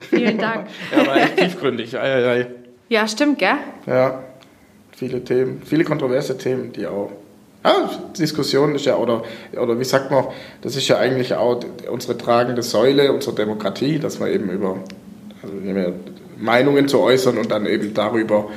[0.01, 0.67] vielen Dank.
[0.97, 1.97] Ja, war echt tiefgründig.
[1.99, 2.47] Ei, ei, ei.
[2.89, 3.57] Ja, stimmt, gell?
[3.87, 4.23] Ja,
[4.93, 7.11] viele Themen, viele kontroverse Themen, die auch.
[7.65, 9.25] Ja, Diskussion ist ja, oder,
[9.61, 10.25] oder wie sagt man,
[10.63, 11.59] das ist ja eigentlich auch
[11.91, 14.77] unsere tragende Säule unserer Demokratie, dass wir eben über
[15.43, 15.55] also
[16.39, 18.49] Meinungen zu äußern und dann eben darüber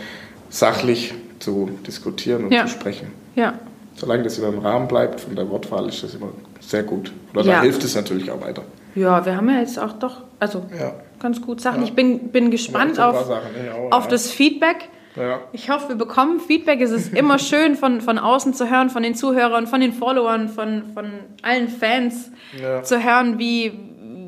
[0.50, 2.66] sachlich zu diskutieren und Ja.
[2.68, 3.08] zu sprechen.
[3.36, 3.56] Ja.
[3.96, 6.30] Solange das immer im Rahmen bleibt von der Wortwahl, ist das immer
[6.60, 7.12] sehr gut.
[7.34, 7.52] Oder Ja.
[7.56, 8.62] da hilft es natürlich auch weiter.
[8.96, 10.94] Ja, wir haben ja jetzt auch doch, also Ja.
[11.20, 11.84] Ganz gut Sachen.
[11.84, 14.10] Ich bin, bin gespannt Ja, auf, auch, auf ja.
[14.10, 14.90] das Feedback.
[15.16, 15.42] Ja.
[15.52, 16.80] Ich hoffe, wir bekommen Feedback.
[16.82, 20.48] Es ist immer schön, von, von außen zu hören, von den Zuhörern, von den Followern,
[20.50, 21.12] von, von
[21.42, 22.84] allen Fans Ja.
[22.84, 23.74] zu hören, wie,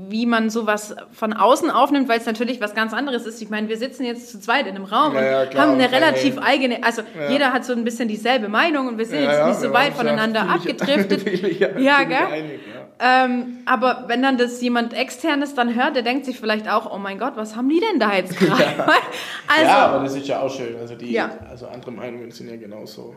[0.10, 3.42] wie man sowas von außen aufnimmt, weil es natürlich was ganz anderes ist.
[3.42, 5.90] Ich meine, wir sitzen jetzt zu zweit in einem Raum Ja, ja, und haben eine
[5.92, 9.40] relativ eigene, also jeder hat so ein bisschen dieselbe Meinung und wir sind Ja, jetzt
[9.40, 11.26] ja, nicht so weit ja voneinander abgedriftet.
[11.60, 12.18] ja, ja, gell?
[12.30, 12.81] einig, ja.
[13.04, 17.00] Ähm, aber wenn dann das jemand externes dann hört, der denkt sich vielleicht auch, oh
[17.00, 18.64] mein Gott, was haben die denn da jetzt gerade?
[19.48, 20.76] also, ja, aber das ist ja auch schön.
[20.80, 21.32] Also, die, Ja.
[21.50, 23.16] also andere Meinungen sind ja genauso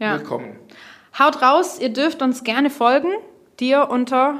[0.00, 0.14] Ja.
[0.18, 0.56] willkommen.
[1.18, 3.08] haut raus, ihr dürft uns gerne folgen.
[3.60, 4.36] Dir unter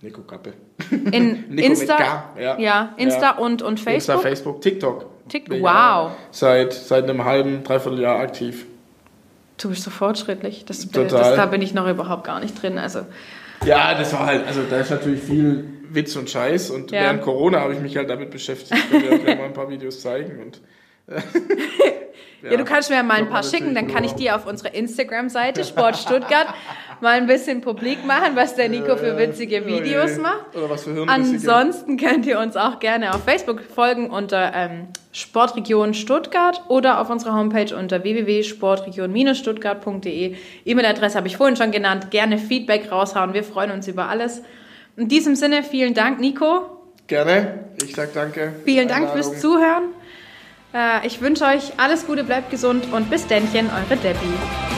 [0.00, 0.52] Nico Kappe.
[0.90, 2.24] in Nico Insta, K,
[2.58, 2.90] ja.
[2.96, 3.38] Insta Ja.
[3.38, 4.22] und, und Insta, Facebook.
[4.22, 5.06] Facebook, TikTok.
[5.28, 5.66] Tik- Bin wow.
[5.68, 8.66] ja Seit, seit einem halben, dreiviertel Jahr aktiv.
[9.58, 10.64] Du bist so fortschrittlich.
[10.64, 10.88] Das.
[10.90, 12.76] Das, da bin ich noch überhaupt gar nicht drin.
[12.78, 13.00] Also,
[13.64, 17.02] Ja, das war halt, also da ist natürlich viel Witz und Scheiß und Ja.
[17.02, 18.72] während Corona habe ich mich halt damit beschäftigt.
[18.92, 20.60] Ich werde ja mal ein paar Videos zeigen und
[22.50, 24.74] Ja, du kannst mir ja mal ein paar schicken, dann kann ich die auf unserer
[24.74, 26.48] Instagram-Seite Sport Stuttgart
[27.00, 30.54] mal ein bisschen publik machen, was der Nico für witzige Videos macht.
[30.54, 31.52] Oder was für Hirnrissige.
[31.52, 37.08] Ansonsten könnt ihr uns auch gerne auf Facebook folgen unter ähm, Sportregion Stuttgart oder auf
[37.08, 40.36] unserer Homepage unter www.sportregion-stuttgart.de.
[40.66, 42.10] E-Mail-Adresse habe ich vorhin schon genannt.
[42.10, 43.32] Gerne Feedback raushauen.
[43.32, 44.42] Wir freuen uns über alles.
[44.96, 46.82] In diesem Sinne, vielen Dank, Nico.
[47.06, 47.70] Gerne.
[47.82, 48.52] Ich sag danke.
[48.64, 49.94] Vielen Dank fürs Zuhören.
[50.74, 54.73] Äh, ich wünsche euch alles Gute, bleibt gesund und bis dennchen, eure Debbie.